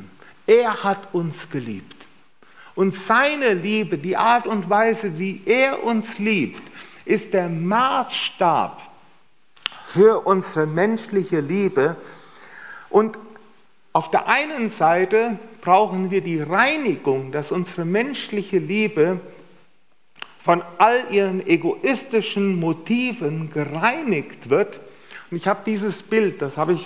Er 0.46 0.84
hat 0.84 1.13
uns 1.13 1.50
geliebt. 1.50 2.08
Und 2.76 2.96
seine 2.96 3.54
Liebe, 3.54 3.98
die 3.98 4.17
Art 4.17 4.48
und 4.48 4.69
Weise, 4.69 5.17
wie 5.19 5.41
er 5.46 5.84
uns 5.84 6.17
liebt, 6.17 6.62
ist 7.06 7.34
der 7.34 7.50
Maßstab 7.50 8.92
für 9.93 10.25
unsere 10.25 10.65
menschliche 10.65 11.39
Liebe. 11.39 11.95
Und 12.89 13.19
auf 13.93 14.10
der 14.10 14.27
einen 14.27 14.69
Seite 14.69 15.38
brauchen 15.62 16.12
wir 16.12 16.21
die 16.21 16.41
Reinigung, 16.41 17.32
dass 17.32 17.51
unsere 17.51 17.86
menschliche 17.86 18.58
Liebe 18.58 19.19
von 20.39 20.62
all 20.77 20.99
ihren 21.12 21.45
egoistischen 21.45 22.60
Motiven 22.60 23.49
gereinigt 23.49 24.49
wird. 24.49 24.79
Und 25.32 25.38
ich 25.38 25.47
habe 25.47 25.62
dieses 25.65 26.03
Bild, 26.03 26.41
das 26.41 26.58
habe 26.58 26.73
ich 26.73 26.86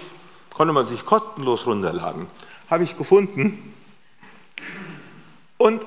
Konnte 0.57 0.73
man 0.73 0.87
sich 0.87 1.05
kostenlos 1.05 1.67
runterladen. 1.67 2.25
Habe 2.67 2.83
ich 2.83 2.97
gefunden. 2.97 3.75
Und 5.57 5.85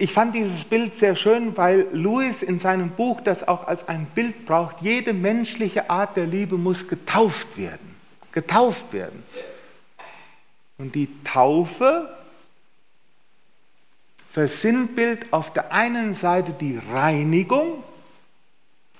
ich 0.00 0.14
fand 0.14 0.34
dieses 0.34 0.64
Bild 0.64 0.94
sehr 0.94 1.14
schön, 1.14 1.54
weil 1.58 1.86
Louis 1.92 2.42
in 2.42 2.58
seinem 2.58 2.88
Buch 2.88 3.20
das 3.20 3.46
auch 3.46 3.66
als 3.66 3.86
ein 3.86 4.06
Bild 4.06 4.46
braucht. 4.46 4.80
Jede 4.80 5.12
menschliche 5.12 5.90
Art 5.90 6.16
der 6.16 6.26
Liebe 6.26 6.56
muss 6.56 6.88
getauft 6.88 7.58
werden. 7.58 7.96
Getauft 8.32 8.94
werden. 8.94 9.22
Und 10.78 10.94
die 10.94 11.10
Taufe 11.22 12.08
versinnbild 14.32 15.34
auf 15.34 15.52
der 15.52 15.70
einen 15.70 16.14
Seite 16.14 16.52
die 16.52 16.80
Reinigung, 16.92 17.84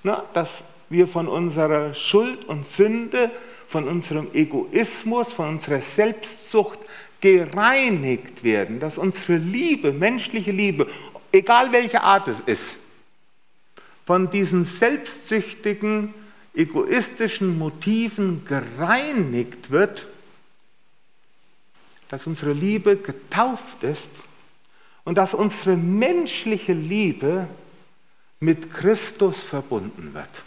ne, 0.03 0.21
dass 0.35 0.63
wir 0.89 1.07
von 1.07 1.27
unserer 1.27 1.95
Schuld 1.95 2.45
und 2.45 2.67
Sünde 2.67 3.31
von 3.67 3.87
unserem 3.87 4.27
Egoismus, 4.33 5.33
von 5.33 5.49
unserer 5.49 5.81
Selbstsucht 5.81 6.77
gereinigt 7.21 8.43
werden, 8.43 8.79
dass 8.79 8.97
unsere 8.97 9.37
Liebe, 9.37 9.93
menschliche 9.93 10.51
Liebe, 10.51 10.87
egal 11.31 11.71
welche 11.71 12.01
Art 12.01 12.27
es 12.27 12.39
ist, 12.41 12.77
von 14.05 14.29
diesen 14.29 14.65
selbstsüchtigen, 14.65 16.13
egoistischen 16.53 17.57
Motiven 17.57 18.43
gereinigt 18.45 19.71
wird, 19.71 20.07
dass 22.09 22.27
unsere 22.27 22.51
Liebe 22.51 22.97
getauft 22.97 23.83
ist 23.83 24.09
und 25.05 25.17
dass 25.17 25.33
unsere 25.33 25.77
menschliche 25.77 26.73
Liebe 26.73 27.47
mit 28.39 28.73
Christus 28.73 29.39
verbunden 29.39 30.13
wird 30.13 30.43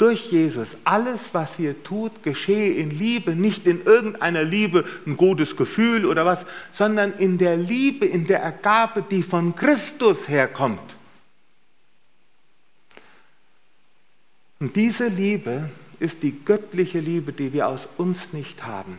durch 0.00 0.32
Jesus. 0.32 0.78
Alles, 0.84 1.34
was 1.34 1.58
ihr 1.58 1.82
tut, 1.82 2.22
geschehe 2.22 2.72
in 2.72 2.90
Liebe, 2.90 3.36
nicht 3.36 3.66
in 3.66 3.84
irgendeiner 3.84 4.44
Liebe, 4.44 4.86
ein 5.06 5.18
gutes 5.18 5.56
Gefühl 5.56 6.06
oder 6.06 6.24
was, 6.24 6.46
sondern 6.72 7.12
in 7.12 7.36
der 7.36 7.58
Liebe, 7.58 8.06
in 8.06 8.26
der 8.26 8.40
Ergabe, 8.40 9.04
die 9.08 9.22
von 9.22 9.54
Christus 9.54 10.28
herkommt. 10.28 10.96
Und 14.58 14.74
diese 14.76 15.08
Liebe 15.08 15.68
ist 15.98 16.22
die 16.22 16.44
göttliche 16.44 17.00
Liebe, 17.00 17.32
die 17.32 17.52
wir 17.52 17.68
aus 17.68 17.86
uns 17.98 18.32
nicht 18.32 18.64
haben 18.64 18.98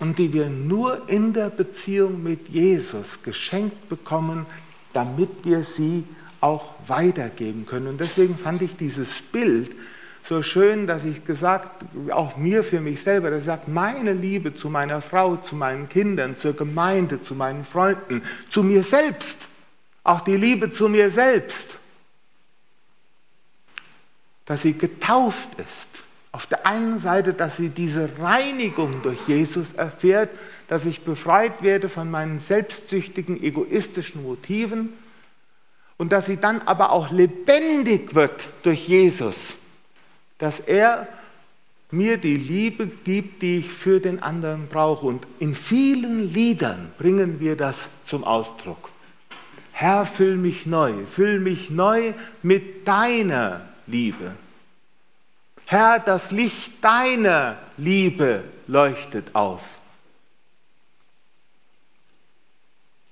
und 0.00 0.18
die 0.18 0.32
wir 0.32 0.48
nur 0.48 1.08
in 1.08 1.32
der 1.32 1.50
Beziehung 1.50 2.24
mit 2.24 2.48
Jesus 2.48 3.22
geschenkt 3.22 3.88
bekommen, 3.88 4.46
damit 4.92 5.30
wir 5.44 5.62
sie 5.62 6.04
auch 6.44 6.74
weitergeben 6.86 7.64
können. 7.64 7.86
Und 7.86 8.00
deswegen 8.00 8.36
fand 8.36 8.60
ich 8.60 8.76
dieses 8.76 9.22
Bild 9.32 9.72
so 10.22 10.42
schön, 10.42 10.86
dass 10.86 11.06
ich 11.06 11.24
gesagt, 11.24 11.86
auch 12.10 12.36
mir 12.36 12.62
für 12.62 12.80
mich 12.80 13.00
selber, 13.00 13.30
dass 13.30 13.40
ich 13.40 13.46
sage, 13.46 13.70
meine 13.70 14.12
Liebe 14.12 14.54
zu 14.54 14.68
meiner 14.68 15.00
Frau, 15.00 15.36
zu 15.36 15.56
meinen 15.56 15.88
Kindern, 15.88 16.36
zur 16.36 16.54
Gemeinde, 16.54 17.22
zu 17.22 17.34
meinen 17.34 17.64
Freunden, 17.64 18.22
zu 18.50 18.62
mir 18.62 18.82
selbst, 18.82 19.38
auch 20.02 20.20
die 20.20 20.36
Liebe 20.36 20.70
zu 20.70 20.90
mir 20.90 21.10
selbst, 21.10 21.66
dass 24.44 24.62
sie 24.62 24.76
getauft 24.76 25.48
ist. 25.58 26.04
Auf 26.30 26.44
der 26.44 26.66
einen 26.66 26.98
Seite, 26.98 27.32
dass 27.32 27.56
sie 27.56 27.70
diese 27.70 28.10
Reinigung 28.18 29.02
durch 29.02 29.26
Jesus 29.26 29.72
erfährt, 29.72 30.28
dass 30.68 30.84
ich 30.84 31.02
befreit 31.02 31.62
werde 31.62 31.88
von 31.88 32.10
meinen 32.10 32.38
selbstsüchtigen, 32.38 33.42
egoistischen 33.42 34.22
Motiven 34.22 34.92
und 35.96 36.12
dass 36.12 36.26
sie 36.26 36.36
dann 36.36 36.62
aber 36.62 36.90
auch 36.90 37.10
lebendig 37.10 38.14
wird 38.14 38.48
durch 38.62 38.88
Jesus, 38.88 39.54
dass 40.38 40.60
er 40.60 41.06
mir 41.90 42.18
die 42.18 42.36
Liebe 42.36 42.86
gibt, 42.86 43.42
die 43.42 43.58
ich 43.58 43.70
für 43.70 44.00
den 44.00 44.22
anderen 44.22 44.68
brauche. 44.68 45.06
Und 45.06 45.26
in 45.38 45.54
vielen 45.54 46.32
Liedern 46.32 46.92
bringen 46.98 47.40
wir 47.40 47.56
das 47.56 47.88
zum 48.04 48.24
Ausdruck. 48.24 48.90
Herr, 49.72 50.04
füll 50.06 50.36
mich 50.36 50.66
neu, 50.66 50.92
füll 51.06 51.40
mich 51.40 51.70
neu 51.70 52.12
mit 52.42 52.86
deiner 52.86 53.62
Liebe. 53.86 54.32
Herr, 55.66 55.98
das 55.98 56.30
Licht 56.30 56.84
deiner 56.84 57.56
Liebe 57.76 58.44
leuchtet 58.66 59.34
auf. 59.34 59.62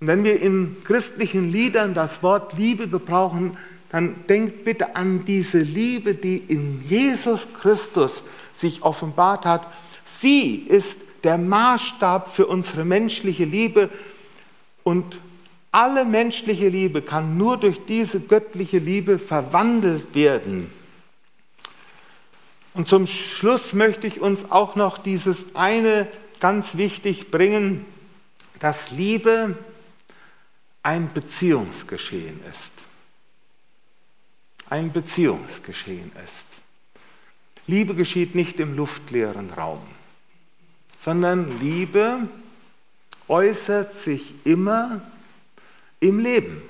Und 0.02 0.08
wenn 0.08 0.24
wir 0.24 0.42
in 0.42 0.78
christlichen 0.82 1.52
Liedern 1.52 1.94
das 1.94 2.24
Wort 2.24 2.58
Liebe 2.58 2.88
gebrauchen, 2.88 3.56
dann 3.92 4.16
denkt 4.28 4.64
bitte 4.64 4.96
an 4.96 5.24
diese 5.24 5.60
Liebe, 5.60 6.14
die 6.14 6.38
in 6.38 6.82
Jesus 6.88 7.46
Christus 7.60 8.24
sich 8.52 8.82
offenbart 8.82 9.46
hat. 9.46 9.64
Sie 10.04 10.56
ist 10.56 10.98
der 11.22 11.38
Maßstab 11.38 12.34
für 12.34 12.48
unsere 12.48 12.84
menschliche 12.84 13.44
Liebe 13.44 13.90
und 14.82 15.20
alle 15.70 16.04
menschliche 16.04 16.68
Liebe 16.68 17.00
kann 17.00 17.36
nur 17.38 17.56
durch 17.56 17.84
diese 17.86 18.18
göttliche 18.18 18.78
Liebe 18.78 19.20
verwandelt 19.20 20.16
werden. 20.16 20.68
Und 22.74 22.88
zum 22.88 23.06
Schluss 23.06 23.72
möchte 23.72 24.08
ich 24.08 24.20
uns 24.20 24.50
auch 24.50 24.74
noch 24.74 24.98
dieses 24.98 25.54
eine 25.54 26.08
ganz 26.40 26.76
wichtig 26.76 27.30
bringen, 27.30 27.84
dass 28.58 28.90
Liebe 28.90 29.56
ein 30.82 31.12
Beziehungsgeschehen 31.12 32.40
ist. 32.50 32.72
Ein 34.68 34.92
Beziehungsgeschehen 34.92 36.10
ist. 36.24 36.46
Liebe 37.66 37.94
geschieht 37.94 38.34
nicht 38.34 38.58
im 38.58 38.76
luftleeren 38.76 39.50
Raum, 39.50 39.80
sondern 40.98 41.60
Liebe 41.60 42.28
äußert 43.28 43.94
sich 43.94 44.34
immer 44.44 45.02
im 46.00 46.18
Leben. 46.18 46.62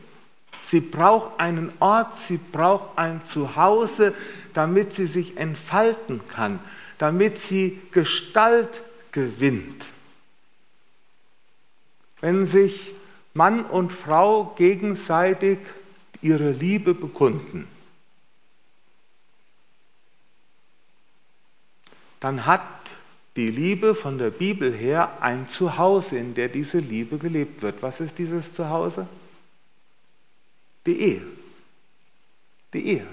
Sie 0.63 0.81
braucht 0.81 1.41
einen 1.41 1.73
Ort, 1.81 2.19
sie 2.21 2.39
braucht 2.39 2.99
ein 2.99 3.25
Zuhause, 3.25 4.15
damit 4.53 4.93
sie 4.93 5.07
sich 5.07 5.39
entfalten 5.39 6.21
kann, 6.29 6.61
damit 6.99 7.39
sie 7.39 7.81
Gestalt 7.91 8.83
gewinnt. 9.11 9.85
Wenn 12.21 12.47
sich 12.47 12.95
Mann 13.35 13.65
und 13.65 13.93
Frau 13.93 14.53
gegenseitig 14.57 15.59
ihre 16.21 16.51
Liebe 16.51 16.95
bekunden, 16.95 17.67
dann 22.21 22.47
hat 22.47 22.63
die 23.37 23.51
Liebe 23.51 23.95
von 23.95 24.19
der 24.19 24.31
Bibel 24.31 24.73
her 24.73 25.19
ein 25.21 25.49
Zuhause, 25.49 26.19
in 26.19 26.35
der 26.35 26.49
diese 26.49 26.79
Liebe 26.79 27.19
gelebt 27.19 27.63
wird. 27.63 27.83
Was 27.83 28.01
ist 28.01 28.19
dieses 28.19 28.53
Zuhause? 28.53 29.07
Die 30.87 31.01
Ehe. 31.01 31.23
Die 32.75 32.87
Ehe. 32.87 33.07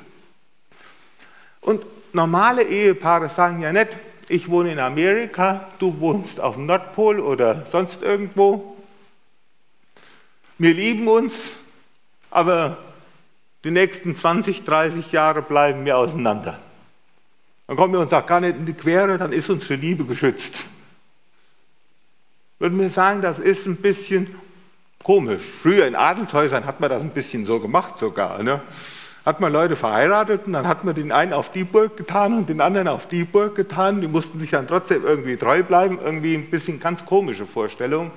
Und 1.62 1.86
normale 2.14 2.64
Ehepaare 2.64 3.30
sagen 3.30 3.62
ja 3.62 3.72
nicht, 3.72 3.98
ich 4.28 4.50
wohne 4.50 4.74
in 4.74 4.80
Amerika, 4.80 5.70
du 5.80 6.00
wohnst 6.00 6.40
auf 6.40 6.56
dem 6.56 6.68
Nordpol 6.68 7.20
oder 7.20 7.66
sonst 7.66 8.04
irgendwo. 8.04 8.78
Wir 10.62 10.74
lieben 10.74 11.08
uns, 11.08 11.56
aber 12.30 12.78
die 13.64 13.72
nächsten 13.72 14.14
20, 14.14 14.66
30 14.66 15.14
Jahre 15.14 15.42
bleiben 15.42 15.86
wir 15.86 15.98
auseinander. 15.98 16.60
Dann 17.66 17.78
kommen 17.78 17.94
wir 17.94 18.02
uns 18.02 18.12
auch 18.12 18.26
gar 18.26 18.42
nicht 18.42 18.58
in 18.58 18.66
die 18.66 18.74
Quere, 18.74 19.18
dann 19.18 19.32
ist 19.32 19.50
unsere 19.50 19.76
Liebe 19.76 20.04
geschützt. 20.04 20.66
Würden 22.60 22.78
wir 22.78 22.90
sagen, 22.90 23.22
das 23.22 23.40
ist 23.40 23.68
ein 23.68 23.78
bisschen 23.78 24.36
komisch. 25.02 25.44
Früher 25.44 25.88
in 25.88 25.96
Adelshäusern 25.96 26.66
hat 26.66 26.82
man 26.82 26.90
das 26.90 27.04
ein 27.04 27.12
bisschen 27.12 27.46
so 27.46 27.62
gemacht 27.62 27.98
sogar. 27.98 28.44
Ne? 28.44 28.62
Hat 29.26 29.40
man 29.40 29.54
Leute 29.54 29.78
verheiratet 29.78 30.46
und 30.46 30.52
dann 30.52 30.68
hat 30.68 30.84
man 30.84 30.94
den 30.94 31.14
einen 31.14 31.32
auf 31.32 31.54
die 31.54 31.64
Burg 31.64 31.96
getan 31.96 32.34
und 32.34 32.50
den 32.50 32.60
anderen 32.60 32.90
auf 32.90 33.08
die 33.08 33.24
Burg 33.24 33.56
getan. 33.56 34.02
Die 34.02 34.10
mussten 34.10 34.40
sich 34.40 34.50
dann 34.50 34.68
trotzdem 34.68 35.06
irgendwie 35.06 35.38
treu 35.38 35.64
bleiben. 35.64 36.00
Irgendwie 36.04 36.36
ein 36.36 36.50
bisschen 36.50 36.82
ganz 36.82 37.06
komische 37.06 37.46
Vorstellung. 37.46 38.12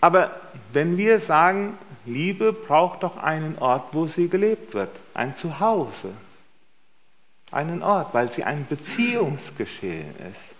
Aber 0.00 0.40
wenn 0.72 0.96
wir 0.96 1.20
sagen, 1.20 1.78
Liebe 2.04 2.52
braucht 2.52 3.02
doch 3.02 3.16
einen 3.16 3.58
Ort, 3.58 3.92
wo 3.92 4.06
sie 4.06 4.28
gelebt 4.28 4.74
wird, 4.74 4.90
ein 5.14 5.34
Zuhause, 5.34 6.12
einen 7.50 7.82
Ort, 7.82 8.14
weil 8.14 8.30
sie 8.30 8.44
ein 8.44 8.66
Beziehungsgeschehen 8.66 10.14
ist. 10.30 10.54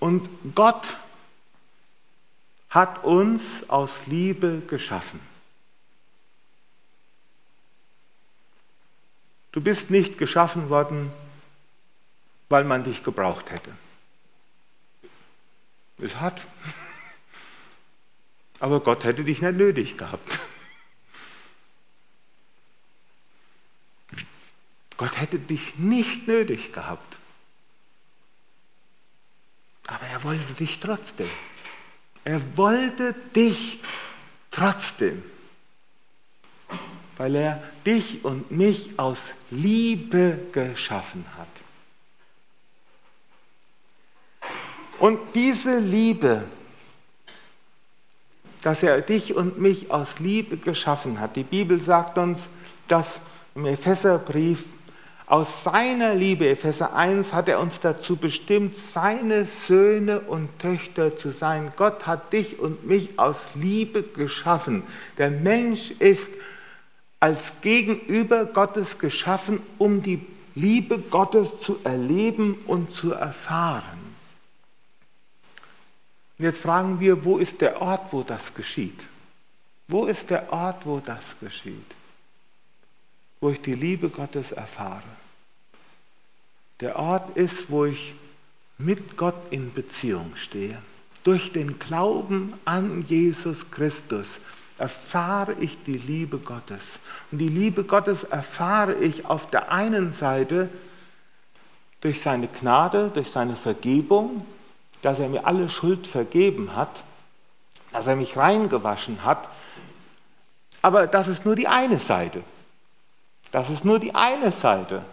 Und 0.00 0.28
Gott 0.54 0.96
hat 2.70 3.04
uns 3.04 3.68
aus 3.68 3.92
Liebe 4.06 4.62
geschaffen. 4.66 5.20
Du 9.52 9.60
bist 9.60 9.90
nicht 9.90 10.18
geschaffen 10.18 10.68
worden, 10.68 11.10
weil 12.48 12.64
man 12.64 12.84
dich 12.84 13.02
gebraucht 13.02 13.50
hätte. 13.50 13.72
Es 15.98 16.16
hat. 16.16 16.40
Aber 18.60 18.80
Gott 18.80 19.04
hätte 19.04 19.24
dich 19.24 19.40
nicht 19.40 19.56
nötig 19.56 19.98
gehabt. 19.98 20.38
Gott 24.96 25.16
hätte 25.20 25.38
dich 25.38 25.76
nicht 25.76 26.26
nötig 26.26 26.72
gehabt. 26.72 27.16
Aber 29.86 30.04
er 30.06 30.24
wollte 30.24 30.52
dich 30.54 30.80
trotzdem. 30.80 31.30
Er 32.24 32.56
wollte 32.56 33.14
dich 33.34 33.78
trotzdem, 34.50 35.22
weil 37.16 37.36
er 37.36 37.62
dich 37.86 38.24
und 38.24 38.50
mich 38.50 38.98
aus 38.98 39.30
Liebe 39.50 40.38
geschaffen 40.52 41.24
hat. 41.38 41.48
Und 44.98 45.20
diese 45.34 45.78
Liebe, 45.78 46.42
dass 48.62 48.82
er 48.82 49.00
dich 49.00 49.34
und 49.34 49.60
mich 49.60 49.90
aus 49.92 50.18
Liebe 50.18 50.56
geschaffen 50.56 51.20
hat, 51.20 51.36
die 51.36 51.44
Bibel 51.44 51.80
sagt 51.80 52.18
uns, 52.18 52.48
dass 52.88 53.20
im 53.54 53.66
Epheserbrief 53.66 54.64
aus 55.26 55.62
seiner 55.62 56.14
Liebe, 56.14 56.48
Epheser 56.48 56.94
1, 56.96 57.34
hat 57.34 57.48
er 57.48 57.60
uns 57.60 57.80
dazu 57.80 58.16
bestimmt, 58.16 58.74
seine 58.74 59.44
Söhne 59.44 60.20
und 60.20 60.58
Töchter 60.58 61.16
zu 61.18 61.32
sein. 61.32 61.70
Gott 61.76 62.06
hat 62.06 62.32
dich 62.32 62.58
und 62.58 62.86
mich 62.86 63.18
aus 63.18 63.36
Liebe 63.54 64.02
geschaffen. 64.02 64.82
Der 65.18 65.30
Mensch 65.30 65.90
ist 65.90 66.28
als 67.20 67.60
Gegenüber 67.60 68.46
Gottes 68.46 68.98
geschaffen, 68.98 69.60
um 69.76 70.02
die 70.02 70.24
Liebe 70.54 70.98
Gottes 70.98 71.60
zu 71.60 71.78
erleben 71.84 72.56
und 72.66 72.92
zu 72.92 73.12
erfahren. 73.12 73.97
Und 76.38 76.44
jetzt 76.44 76.62
fragen 76.62 77.00
wir, 77.00 77.24
wo 77.24 77.38
ist 77.38 77.60
der 77.60 77.80
Ort, 77.82 78.12
wo 78.12 78.22
das 78.22 78.54
geschieht? 78.54 79.00
Wo 79.88 80.06
ist 80.06 80.30
der 80.30 80.52
Ort, 80.52 80.86
wo 80.86 81.00
das 81.00 81.36
geschieht? 81.40 81.94
Wo 83.40 83.50
ich 83.50 83.60
die 83.60 83.74
Liebe 83.74 84.08
Gottes 84.08 84.52
erfahre 84.52 85.02
der 86.80 86.96
Ort 86.96 87.36
ist, 87.36 87.70
wo 87.70 87.84
ich 87.84 88.14
mit 88.78 89.16
Gott 89.16 89.34
in 89.50 89.72
Beziehung 89.72 90.32
stehe. 90.36 90.80
Durch 91.24 91.52
den 91.52 91.78
Glauben 91.78 92.54
an 92.64 93.04
Jesus 93.06 93.70
Christus 93.70 94.28
erfahre 94.78 95.54
ich 95.58 95.82
die 95.82 95.98
Liebe 95.98 96.38
Gottes. 96.38 97.00
Und 97.32 97.38
die 97.38 97.48
Liebe 97.48 97.82
Gottes 97.82 98.22
erfahre 98.22 98.94
ich 98.94 99.26
auf 99.26 99.50
der 99.50 99.72
einen 99.72 100.12
Seite 100.12 100.68
durch 102.00 102.20
seine 102.20 102.46
Gnade, 102.46 103.10
durch 103.12 103.30
seine 103.30 103.56
Vergebung, 103.56 104.46
dass 105.02 105.20
er 105.20 105.28
mir 105.28 105.46
alle 105.46 105.68
Schuld 105.68 106.06
vergeben 106.06 106.74
hat, 106.74 107.02
dass 107.92 108.06
er 108.06 108.16
mich 108.16 108.36
reingewaschen 108.36 109.24
hat. 109.24 109.48
Aber 110.82 111.06
das 111.06 111.28
ist 111.28 111.44
nur 111.44 111.56
die 111.56 111.68
eine 111.68 111.98
Seite. 111.98 112.42
Das 113.50 113.70
ist 113.70 113.84
nur 113.84 113.98
die 113.98 114.14
eine 114.14 114.52
Seite. 114.52 115.04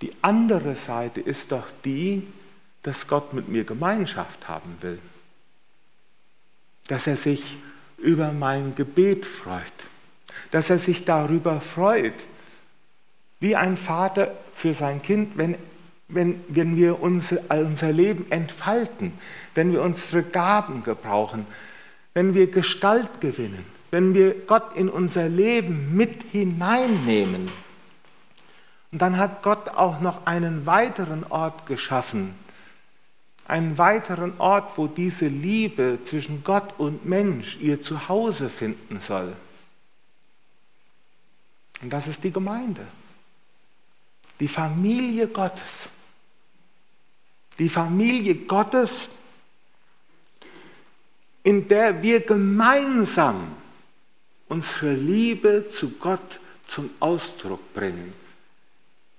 Die 0.00 0.14
andere 0.22 0.76
Seite 0.76 1.20
ist 1.20 1.52
doch 1.52 1.66
die, 1.84 2.26
dass 2.82 3.06
Gott 3.06 3.34
mit 3.34 3.48
mir 3.48 3.64
Gemeinschaft 3.64 4.48
haben 4.48 4.76
will. 4.80 4.98
Dass 6.86 7.06
er 7.06 7.16
sich 7.16 7.58
über 7.98 8.32
mein 8.32 8.74
Gebet 8.74 9.26
freut. 9.26 9.62
Dass 10.50 10.70
er 10.70 10.78
sich 10.78 11.04
darüber 11.04 11.60
freut, 11.60 12.14
wie 13.40 13.56
ein 13.56 13.76
Vater 13.76 14.30
für 14.54 14.74
sein 14.74 15.02
Kind, 15.02 15.36
wenn, 15.36 15.56
wenn, 16.12 16.42
wenn 16.48 16.76
wir 16.76 17.00
unser, 17.02 17.38
unser 17.50 17.92
Leben 17.92 18.30
entfalten, 18.30 19.12
wenn 19.54 19.72
wir 19.72 19.82
unsere 19.82 20.22
Gaben 20.22 20.82
gebrauchen, 20.82 21.46
wenn 22.14 22.34
wir 22.34 22.50
Gestalt 22.50 23.20
gewinnen, 23.20 23.64
wenn 23.90 24.14
wir 24.14 24.34
Gott 24.46 24.76
in 24.76 24.88
unser 24.88 25.28
Leben 25.28 25.96
mit 25.96 26.22
hineinnehmen. 26.30 27.50
Und 28.92 29.02
dann 29.02 29.16
hat 29.16 29.42
Gott 29.42 29.68
auch 29.68 30.00
noch 30.00 30.26
einen 30.26 30.66
weiteren 30.66 31.24
Ort 31.28 31.66
geschaffen, 31.66 32.34
einen 33.46 33.78
weiteren 33.78 34.38
Ort, 34.38 34.78
wo 34.78 34.86
diese 34.86 35.26
Liebe 35.26 35.98
zwischen 36.04 36.44
Gott 36.44 36.78
und 36.78 37.04
Mensch 37.04 37.58
ihr 37.60 37.82
Zuhause 37.82 38.48
finden 38.48 39.00
soll. 39.00 39.34
Und 41.82 41.90
das 41.90 42.06
ist 42.06 42.22
die 42.24 42.32
Gemeinde, 42.32 42.86
die 44.38 44.48
Familie 44.48 45.28
Gottes. 45.28 45.90
Die 47.60 47.68
Familie 47.68 48.34
Gottes, 48.34 49.10
in 51.44 51.68
der 51.68 52.02
wir 52.02 52.20
gemeinsam 52.20 53.56
unsere 54.48 54.92
Liebe 54.92 55.66
zu 55.70 55.90
Gott 55.90 56.40
zum 56.66 56.90
Ausdruck 56.98 57.72
bringen 57.72 58.12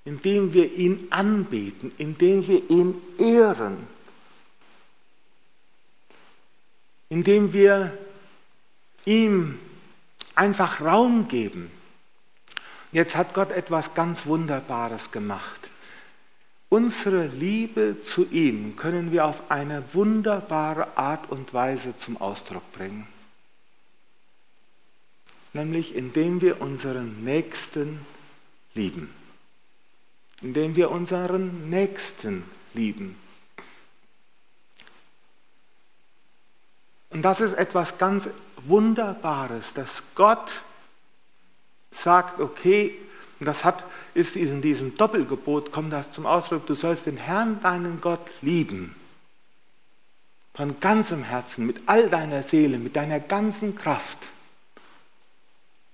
indem 0.05 0.53
wir 0.53 0.73
ihn 0.73 1.07
anbeten, 1.11 1.91
indem 1.97 2.47
wir 2.47 2.69
ihn 2.69 2.99
ehren, 3.19 3.77
indem 7.09 7.53
wir 7.53 7.95
ihm 9.05 9.59
einfach 10.33 10.81
Raum 10.81 11.27
geben. 11.27 11.71
Jetzt 12.91 13.15
hat 13.15 13.33
Gott 13.33 13.51
etwas 13.51 13.93
ganz 13.93 14.25
Wunderbares 14.25 15.11
gemacht. 15.11 15.60
Unsere 16.71 17.27
Liebe 17.27 17.97
zu 18.01 18.25
ihm 18.31 18.75
können 18.75 19.11
wir 19.11 19.25
auf 19.25 19.51
eine 19.51 19.83
wunderbare 19.93 20.97
Art 20.97 21.29
und 21.29 21.53
Weise 21.53 21.95
zum 21.97 22.19
Ausdruck 22.19 22.71
bringen. 22.71 23.05
Nämlich 25.53 25.95
indem 25.95 26.41
wir 26.41 26.61
unseren 26.61 27.23
Nächsten 27.23 27.99
lieben 28.73 29.13
indem 30.41 30.75
wir 30.75 30.91
unseren 30.91 31.69
Nächsten 31.69 32.43
lieben. 32.73 33.15
Und 37.11 37.21
das 37.23 37.41
ist 37.41 37.53
etwas 37.53 37.97
ganz 37.97 38.29
Wunderbares, 38.65 39.73
dass 39.73 40.03
Gott 40.15 40.51
sagt, 41.91 42.39
okay, 42.39 42.97
und 43.41 43.47
das 43.47 43.65
hat, 43.65 43.83
ist 44.13 44.35
in 44.35 44.61
diesem 44.61 44.95
Doppelgebot, 44.97 45.71
kommt 45.71 45.91
das 45.91 46.11
zum 46.11 46.27
Ausdruck, 46.27 46.67
du 46.67 46.75
sollst 46.75 47.07
den 47.07 47.17
Herrn, 47.17 47.59
deinen 47.63 47.99
Gott, 47.99 48.21
lieben. 48.43 48.95
Von 50.53 50.79
ganzem 50.79 51.23
Herzen, 51.23 51.65
mit 51.65 51.81
all 51.87 52.07
deiner 52.07 52.43
Seele, 52.43 52.77
mit 52.77 52.95
deiner 52.95 53.19
ganzen 53.19 53.73
Kraft. 53.73 54.19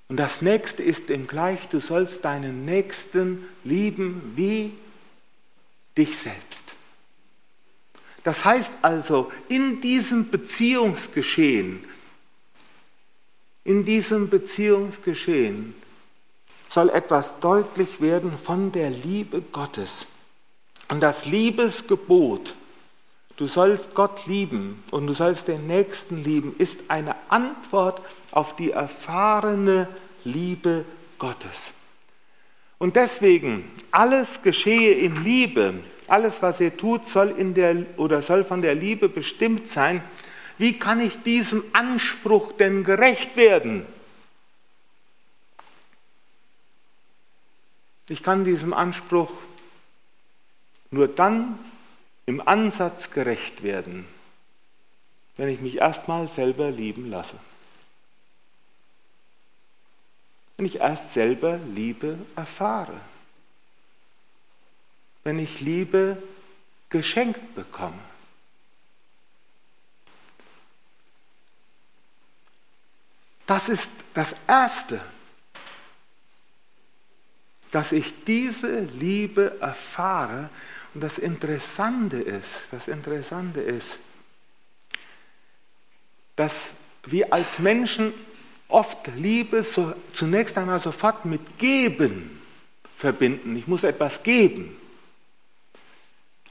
Und 0.10 0.18
das 0.18 0.42
nächste 0.42 0.84
ist 0.84 1.10
ihm 1.10 1.26
gleich, 1.26 1.70
du 1.70 1.80
sollst 1.80 2.26
deinen 2.26 2.66
Nächsten 2.66 3.46
lieben 3.64 4.34
wie 4.36 4.74
dich 5.98 6.18
selbst. 6.18 6.64
Das 8.26 8.44
heißt 8.44 8.74
also, 8.82 9.32
in 9.48 9.80
diesem 9.80 10.30
Beziehungsgeschehen, 10.30 11.82
In 13.64 13.86
diesem 13.86 14.30
Beziehungsgeschehen 14.30 15.74
soll 16.78 16.90
etwas 16.92 17.40
deutlich 17.40 18.02
werden 18.02 18.38
von 18.38 18.72
der 18.72 18.92
Liebe 18.92 19.42
Gottes. 19.42 20.06
Und 20.90 21.02
das 21.02 21.26
Liebesgebot, 21.26 22.54
du 23.36 23.48
sollst 23.48 23.96
Gott 23.96 24.28
lieben 24.28 24.84
und 24.92 25.08
du 25.08 25.14
sollst 25.14 25.48
den 25.48 25.66
Nächsten 25.66 26.24
lieben, 26.24 26.54
ist 26.60 26.82
eine 26.90 27.16
Antwort 27.30 28.00
auf 28.30 28.56
die 28.56 28.70
erfahrene 28.70 29.88
Liebe 30.24 30.86
Gottes. 31.18 31.74
Und 32.78 32.96
deswegen, 32.96 33.64
alles 33.90 34.44
geschehe 34.44 34.94
in 34.94 35.24
Liebe, 35.24 35.74
alles, 36.08 36.44
was 36.44 36.60
ihr 36.60 36.78
tut, 36.78 37.08
soll, 37.08 37.30
in 37.30 37.56
der, 37.56 37.88
oder 37.98 38.22
soll 38.22 38.44
von 38.44 38.62
der 38.62 38.76
Liebe 38.76 39.10
bestimmt 39.10 39.68
sein. 39.68 40.04
Wie 40.60 40.78
kann 40.78 41.02
ich 41.02 41.24
diesem 41.24 41.64
Anspruch 41.74 42.52
denn 42.52 42.84
gerecht 42.84 43.36
werden? 43.36 43.88
Ich 48.10 48.24
kann 48.24 48.46
diesem 48.46 48.74
Anspruch 48.74 49.32
nur 50.92 51.08
dann 51.08 51.60
im 52.26 52.46
Ansatz 52.46 53.12
gerecht 53.12 53.64
werden, 53.64 54.06
wenn 55.36 55.50
ich 55.50 55.60
mich 55.60 55.78
erstmal 55.78 56.28
selber 56.28 56.72
lieben 56.72 57.10
lasse. 57.10 57.38
Wenn 60.56 60.66
ich 60.66 60.78
erst 60.78 61.14
selber 61.14 61.60
Liebe 61.76 62.18
erfahre. 62.36 63.00
Wenn 65.24 65.40
ich 65.40 65.62
Liebe 65.62 66.22
geschenkt 66.90 67.54
bekomme. 67.54 68.00
Das 73.46 73.70
ist 73.70 73.90
das 74.14 74.36
Erste, 74.48 75.00
dass 77.72 77.92
ich 77.92 78.24
diese 78.26 78.82
Liebe 78.82 79.58
erfahre. 79.60 80.50
Und 80.94 81.02
das 81.02 81.18
Interessante 81.18 82.18
ist, 82.18 82.50
das 82.72 82.88
Interessante 82.88 83.62
ist, 83.62 83.98
dass 86.36 86.72
wir 87.06 87.34
als 87.34 87.60
Menschen 87.60 88.14
oft 88.68 89.08
Liebe 89.16 89.64
so, 89.64 89.94
zunächst 90.14 90.58
einmal 90.58 90.80
sofort 90.80 91.26
mit 91.26 91.58
Geben 91.58 92.42
verbinden. 92.98 93.56
Ich 93.56 93.68
muss 93.68 93.84
etwas 93.84 94.24
geben. 94.24 94.76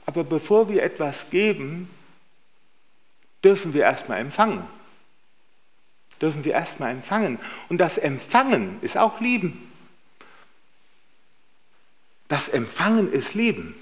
Aber 0.05 0.23
bevor 0.23 0.69
wir 0.69 0.83
etwas 0.83 1.29
geben, 1.29 1.89
dürfen 3.43 3.73
wir 3.73 3.83
erstmal 3.83 4.19
empfangen. 4.19 4.63
Dürfen 6.21 6.43
wir 6.43 6.53
erstmal 6.53 6.91
empfangen. 6.91 7.39
Und 7.69 7.77
das 7.77 7.97
Empfangen 7.97 8.79
ist 8.81 8.97
auch 8.97 9.19
Lieben. 9.19 9.66
Das 12.27 12.49
Empfangen 12.49 13.11
ist 13.11 13.33
Lieben. 13.33 13.75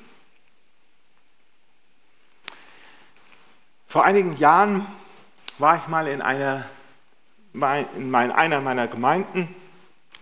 Vor 3.88 4.04
einigen 4.04 4.38
Jahren 4.38 4.86
war 5.58 5.78
ich 5.78 5.88
mal 5.88 6.08
in 6.08 6.22
einer 6.22 6.70
in 7.98 8.14
einer 8.14 8.60
meiner 8.62 8.88
Gemeinden, 8.88 9.48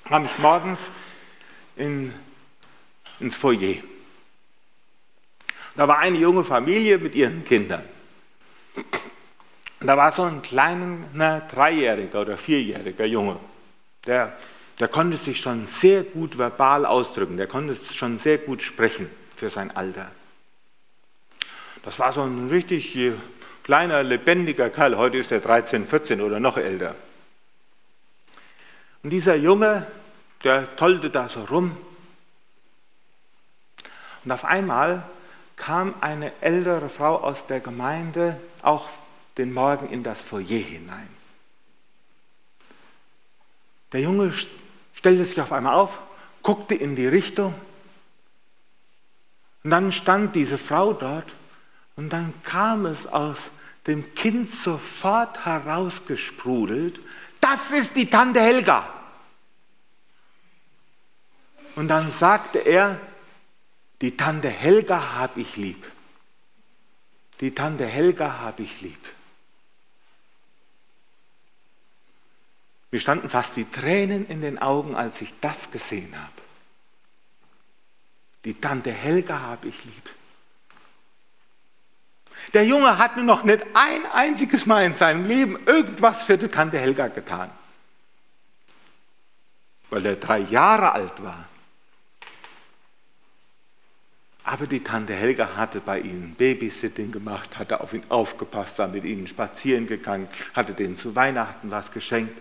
kam 0.05 0.25
ich 0.25 0.37
morgens 0.37 0.91
in, 1.75 2.13
ins 3.19 3.35
Foyer. 3.35 3.81
Da 5.75 5.87
war 5.87 5.97
eine 5.99 6.17
junge 6.17 6.43
Familie 6.43 6.99
mit 6.99 7.15
ihren 7.15 7.43
Kindern. 7.43 7.83
Da 9.79 9.97
war 9.97 10.11
so 10.11 10.23
ein 10.23 10.41
kleiner 10.41 11.41
Dreijähriger 11.41 12.21
oder 12.21 12.37
Vierjähriger 12.37 13.05
Junge, 13.05 13.37
der, 14.05 14.37
der 14.79 14.87
konnte 14.87 15.17
sich 15.17 15.39
schon 15.39 15.67
sehr 15.67 16.03
gut 16.03 16.37
verbal 16.37 16.85
ausdrücken, 16.85 17.37
der 17.37 17.47
konnte 17.47 17.75
schon 17.75 18.17
sehr 18.17 18.37
gut 18.37 18.61
sprechen 18.61 19.09
für 19.35 19.49
sein 19.49 19.75
Alter. 19.75 20.11
Das 21.83 21.99
war 21.99 22.13
so 22.13 22.21
ein 22.21 22.47
richtig 22.49 22.97
kleiner, 23.63 24.03
lebendiger 24.03 24.69
Kerl. 24.69 24.97
Heute 24.97 25.17
ist 25.17 25.31
er 25.31 25.41
13, 25.41 25.87
14 25.87 26.21
oder 26.21 26.39
noch 26.39 26.57
älter. 26.57 26.95
Und 29.03 29.09
dieser 29.09 29.35
Junge, 29.35 29.85
der 30.43 30.75
tollte 30.75 31.09
da 31.09 31.27
so 31.27 31.43
rum. 31.43 31.77
Und 34.23 34.31
auf 34.31 34.45
einmal 34.45 35.03
kam 35.55 35.93
eine 36.01 36.31
ältere 36.41 36.89
Frau 36.89 37.17
aus 37.17 37.47
der 37.47 37.59
Gemeinde 37.59 38.39
auch 38.61 38.87
den 39.37 39.53
Morgen 39.53 39.89
in 39.89 40.03
das 40.03 40.21
Foyer 40.21 40.45
hinein. 40.45 41.07
Der 43.91 44.01
Junge 44.01 44.33
stellte 44.93 45.25
sich 45.25 45.39
auf 45.41 45.51
einmal 45.51 45.73
auf, 45.73 45.99
guckte 46.41 46.75
in 46.75 46.95
die 46.95 47.07
Richtung 47.07 47.53
und 49.63 49.69
dann 49.69 49.91
stand 49.91 50.35
diese 50.35 50.57
Frau 50.57 50.93
dort 50.93 51.27
und 51.95 52.11
dann 52.11 52.33
kam 52.43 52.85
es 52.85 53.07
aus 53.07 53.51
dem 53.87 54.13
Kind 54.15 54.49
sofort 54.49 55.45
herausgesprudelt, 55.45 56.99
das 57.39 57.71
ist 57.71 57.95
die 57.95 58.09
Tante 58.09 58.39
Helga. 58.39 58.87
Und 61.75 61.87
dann 61.87 62.09
sagte 62.09 62.59
er, 62.59 62.99
die 64.01 64.15
Tante 64.15 64.49
Helga 64.49 65.13
habe 65.13 65.41
ich 65.41 65.57
lieb. 65.57 65.83
Die 67.41 67.53
Tante 67.53 67.85
Helga 67.85 68.39
habe 68.39 68.63
ich 68.63 68.81
lieb. 68.81 68.99
Mir 72.93 72.99
standen 72.99 73.27
fast 73.27 73.55
die 73.55 73.65
Tränen 73.65 74.27
in 74.27 74.41
den 74.41 74.59
Augen, 74.59 74.93
als 74.93 75.19
ich 75.19 75.33
das 75.41 75.71
gesehen 75.71 76.13
habe. 76.15 76.31
Die 78.45 78.53
Tante 78.53 78.91
Helga 78.91 79.39
habe 79.39 79.67
ich 79.67 79.83
lieb. 79.83 80.09
Der 82.53 82.63
Junge 82.67 82.99
hat 82.99 83.15
nur 83.15 83.25
noch 83.25 83.45
nicht 83.45 83.65
ein 83.73 84.05
einziges 84.11 84.67
Mal 84.67 84.85
in 84.85 84.93
seinem 84.93 85.25
Leben 85.25 85.57
irgendwas 85.65 86.21
für 86.21 86.37
die 86.37 86.49
Tante 86.49 86.77
Helga 86.77 87.07
getan, 87.07 87.49
weil 89.89 90.05
er 90.05 90.15
drei 90.15 90.37
Jahre 90.37 90.91
alt 90.91 91.23
war. 91.23 91.47
Aber 94.43 94.67
die 94.67 94.83
Tante 94.83 95.15
Helga 95.15 95.55
hatte 95.55 95.79
bei 95.79 95.99
ihnen 95.99 96.35
Babysitting 96.35 97.11
gemacht, 97.11 97.57
hatte 97.57 97.81
auf 97.81 97.95
ihn 97.95 98.03
aufgepasst, 98.09 98.77
war 98.77 98.87
mit 98.87 99.03
ihnen 99.03 99.25
spazieren 99.25 99.87
gegangen, 99.87 100.27
hatte 100.53 100.73
denen 100.73 100.95
zu 100.95 101.15
Weihnachten 101.15 101.71
was 101.71 101.91
geschenkt. 101.91 102.39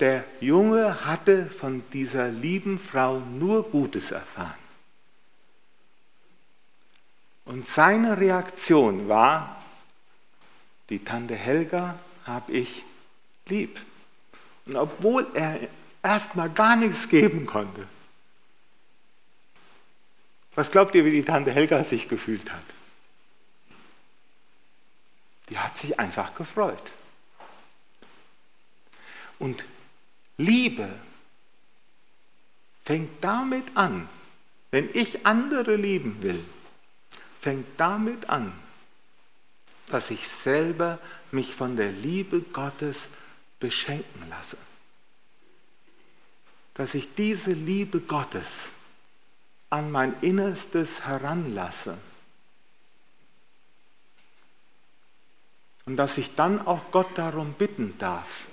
Der 0.00 0.24
Junge 0.40 1.04
hatte 1.04 1.46
von 1.46 1.82
dieser 1.92 2.28
lieben 2.28 2.78
Frau 2.78 3.18
nur 3.18 3.68
Gutes 3.68 4.12
erfahren. 4.12 4.54
Und 7.44 7.66
seine 7.66 8.18
Reaktion 8.18 9.08
war, 9.08 9.60
die 10.88 11.02
Tante 11.02 11.34
Helga 11.34 11.98
habe 12.24 12.52
ich 12.52 12.84
lieb. 13.46 13.80
Und 14.66 14.76
obwohl 14.76 15.26
er 15.34 15.58
erstmal 16.02 16.50
gar 16.50 16.76
nichts 16.76 17.08
geben 17.08 17.46
konnte, 17.46 17.88
was 20.54 20.70
glaubt 20.70 20.94
ihr, 20.94 21.04
wie 21.04 21.10
die 21.10 21.24
Tante 21.24 21.50
Helga 21.50 21.82
sich 21.84 22.08
gefühlt 22.08 22.52
hat? 22.52 22.64
Die 25.48 25.58
hat 25.58 25.76
sich 25.76 25.98
einfach 25.98 26.34
gefreut. 26.34 26.82
Und 29.38 29.64
Liebe 30.38 30.88
fängt 32.84 33.22
damit 33.22 33.76
an, 33.76 34.08
wenn 34.70 34.88
ich 34.94 35.26
andere 35.26 35.76
lieben 35.76 36.22
will, 36.22 36.42
fängt 37.40 37.66
damit 37.78 38.28
an, 38.30 38.52
dass 39.88 40.10
ich 40.10 40.28
selber 40.28 40.98
mich 41.30 41.54
von 41.54 41.76
der 41.76 41.90
Liebe 41.90 42.40
Gottes 42.40 43.08
beschenken 43.60 44.28
lasse. 44.28 44.56
Dass 46.74 46.94
ich 46.94 47.14
diese 47.14 47.52
Liebe 47.52 48.00
Gottes 48.00 48.70
an 49.70 49.90
mein 49.90 50.14
Innerstes 50.20 51.04
heranlasse. 51.04 51.98
Und 55.86 55.96
dass 55.96 56.18
ich 56.18 56.34
dann 56.34 56.66
auch 56.66 56.90
Gott 56.90 57.16
darum 57.16 57.54
bitten 57.54 57.96
darf, 57.98 58.47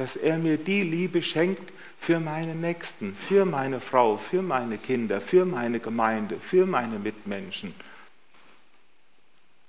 dass 0.00 0.16
er 0.16 0.38
mir 0.38 0.56
die 0.56 0.82
Liebe 0.82 1.22
schenkt 1.22 1.72
für 1.98 2.18
meine 2.18 2.54
Nächsten, 2.54 3.14
für 3.14 3.44
meine 3.44 3.80
Frau, 3.80 4.16
für 4.16 4.42
meine 4.42 4.78
Kinder, 4.78 5.20
für 5.20 5.44
meine 5.44 5.78
Gemeinde, 5.78 6.36
für 6.40 6.66
meine 6.66 6.98
Mitmenschen 6.98 7.74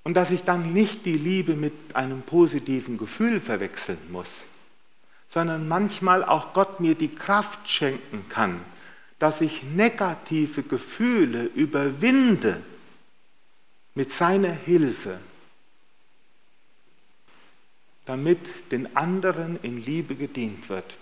und 0.03 0.15
dass 0.15 0.31
ich 0.31 0.43
dann 0.43 0.73
nicht 0.73 1.05
die 1.05 1.17
Liebe 1.17 1.55
mit 1.55 1.73
einem 1.93 2.21
positiven 2.21 2.97
Gefühl 2.97 3.39
verwechseln 3.39 3.99
muss, 4.09 4.29
sondern 5.29 5.67
manchmal 5.67 6.23
auch 6.23 6.53
Gott 6.53 6.79
mir 6.79 6.95
die 6.95 7.13
Kraft 7.13 7.69
schenken 7.69 8.25
kann, 8.29 8.59
dass 9.19 9.41
ich 9.41 9.63
negative 9.63 10.63
Gefühle 10.63 11.43
überwinde 11.55 12.61
mit 13.93 14.11
seiner 14.11 14.51
Hilfe. 14.51 15.19
Damit 18.05 18.39
den 18.71 18.95
anderen 18.95 19.59
in 19.61 19.83
Liebe 19.83 20.15
gedient 20.15 20.69
wird. 20.69 20.97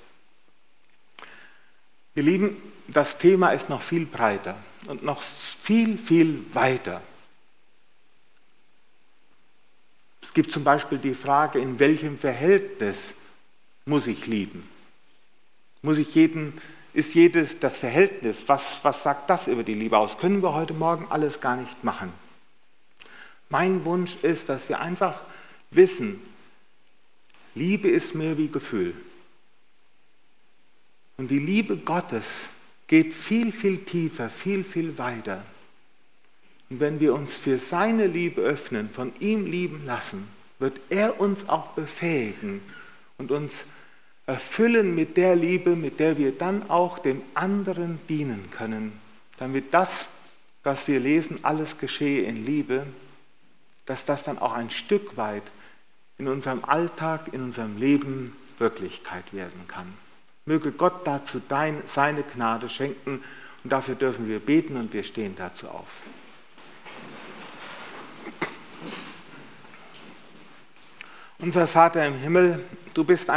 Ihr 2.15 2.23
Lieben, 2.23 2.57
das 2.87 3.17
Thema 3.17 3.51
ist 3.51 3.69
noch 3.69 3.81
viel 3.81 4.05
breiter 4.05 4.57
und 4.87 5.03
noch 5.03 5.21
viel, 5.21 5.97
viel 5.97 6.43
weiter. 6.53 7.01
Es 10.21 10.33
gibt 10.33 10.51
zum 10.51 10.63
Beispiel 10.63 10.97
die 10.97 11.13
Frage, 11.13 11.59
in 11.59 11.79
welchem 11.79 12.17
Verhältnis 12.17 13.13
muss 13.85 14.07
ich 14.07 14.27
lieben? 14.27 14.67
Muss 15.81 15.97
ich 15.97 16.13
jeden, 16.13 16.53
ist 16.93 17.15
jedes 17.15 17.59
das 17.59 17.77
Verhältnis, 17.77 18.43
was, 18.47 18.77
was 18.83 19.03
sagt 19.03 19.29
das 19.29 19.47
über 19.47 19.63
die 19.63 19.73
Liebe 19.73 19.97
aus? 19.97 20.17
Können 20.17 20.43
wir 20.43 20.53
heute 20.53 20.73
Morgen 20.73 21.07
alles 21.09 21.39
gar 21.39 21.55
nicht 21.55 21.83
machen. 21.83 22.13
Mein 23.49 23.85
Wunsch 23.85 24.17
ist, 24.21 24.49
dass 24.49 24.69
wir 24.69 24.79
einfach 24.79 25.21
wissen, 25.71 26.21
Liebe 27.59 27.89
ist 27.89 28.15
mehr 28.15 28.37
wie 28.37 28.47
Gefühl. 28.47 28.93
Und 31.17 31.29
die 31.29 31.39
Liebe 31.39 31.75
Gottes 31.75 32.47
geht 32.87 33.13
viel, 33.13 33.51
viel 33.51 33.79
tiefer, 33.79 34.29
viel, 34.29 34.63
viel 34.63 34.97
weiter. 34.97 35.43
Und 36.69 36.79
wenn 36.79 37.01
wir 37.01 37.13
uns 37.13 37.33
für 37.33 37.57
seine 37.57 38.07
Liebe 38.07 38.41
öffnen, 38.41 38.89
von 38.89 39.11
ihm 39.19 39.45
lieben 39.45 39.85
lassen, 39.85 40.27
wird 40.59 40.79
er 40.89 41.19
uns 41.19 41.49
auch 41.49 41.67
befähigen 41.71 42.61
und 43.17 43.31
uns 43.31 43.65
erfüllen 44.25 44.95
mit 44.95 45.17
der 45.17 45.35
Liebe, 45.35 45.75
mit 45.75 45.99
der 45.99 46.17
wir 46.17 46.31
dann 46.31 46.69
auch 46.69 46.99
dem 46.99 47.21
anderen 47.33 47.99
dienen 48.07 48.49
können, 48.51 48.93
damit 49.37 49.73
das, 49.73 50.07
was 50.63 50.87
wir 50.87 50.99
lesen, 50.99 51.39
alles 51.43 51.77
geschehe 51.77 52.23
in 52.23 52.45
Liebe, 52.45 52.85
dass 53.85 54.05
das 54.05 54.23
dann 54.23 54.37
auch 54.37 54.53
ein 54.53 54.69
Stück 54.69 55.17
weit 55.17 55.43
in 56.19 56.27
unserem 56.27 56.63
Alltag, 56.65 57.33
in 57.33 57.41
unserem 57.41 57.77
Leben 57.77 58.35
Wirklichkeit 58.59 59.33
werden 59.33 59.67
kann. 59.67 59.91
Möge 60.45 60.71
Gott 60.71 61.07
dazu 61.07 61.41
dein, 61.47 61.81
seine 61.85 62.23
Gnade 62.23 62.69
schenken 62.69 63.23
und 63.63 63.71
dafür 63.71 63.95
dürfen 63.95 64.27
wir 64.27 64.39
beten 64.39 64.75
und 64.75 64.93
wir 64.93 65.03
stehen 65.03 65.35
dazu 65.35 65.67
auf. 65.69 66.03
Unser 71.39 71.67
Vater 71.67 72.05
im 72.05 72.15
Himmel, 72.15 72.65
du 72.93 73.05
bist 73.05 73.23
ein 73.23 73.27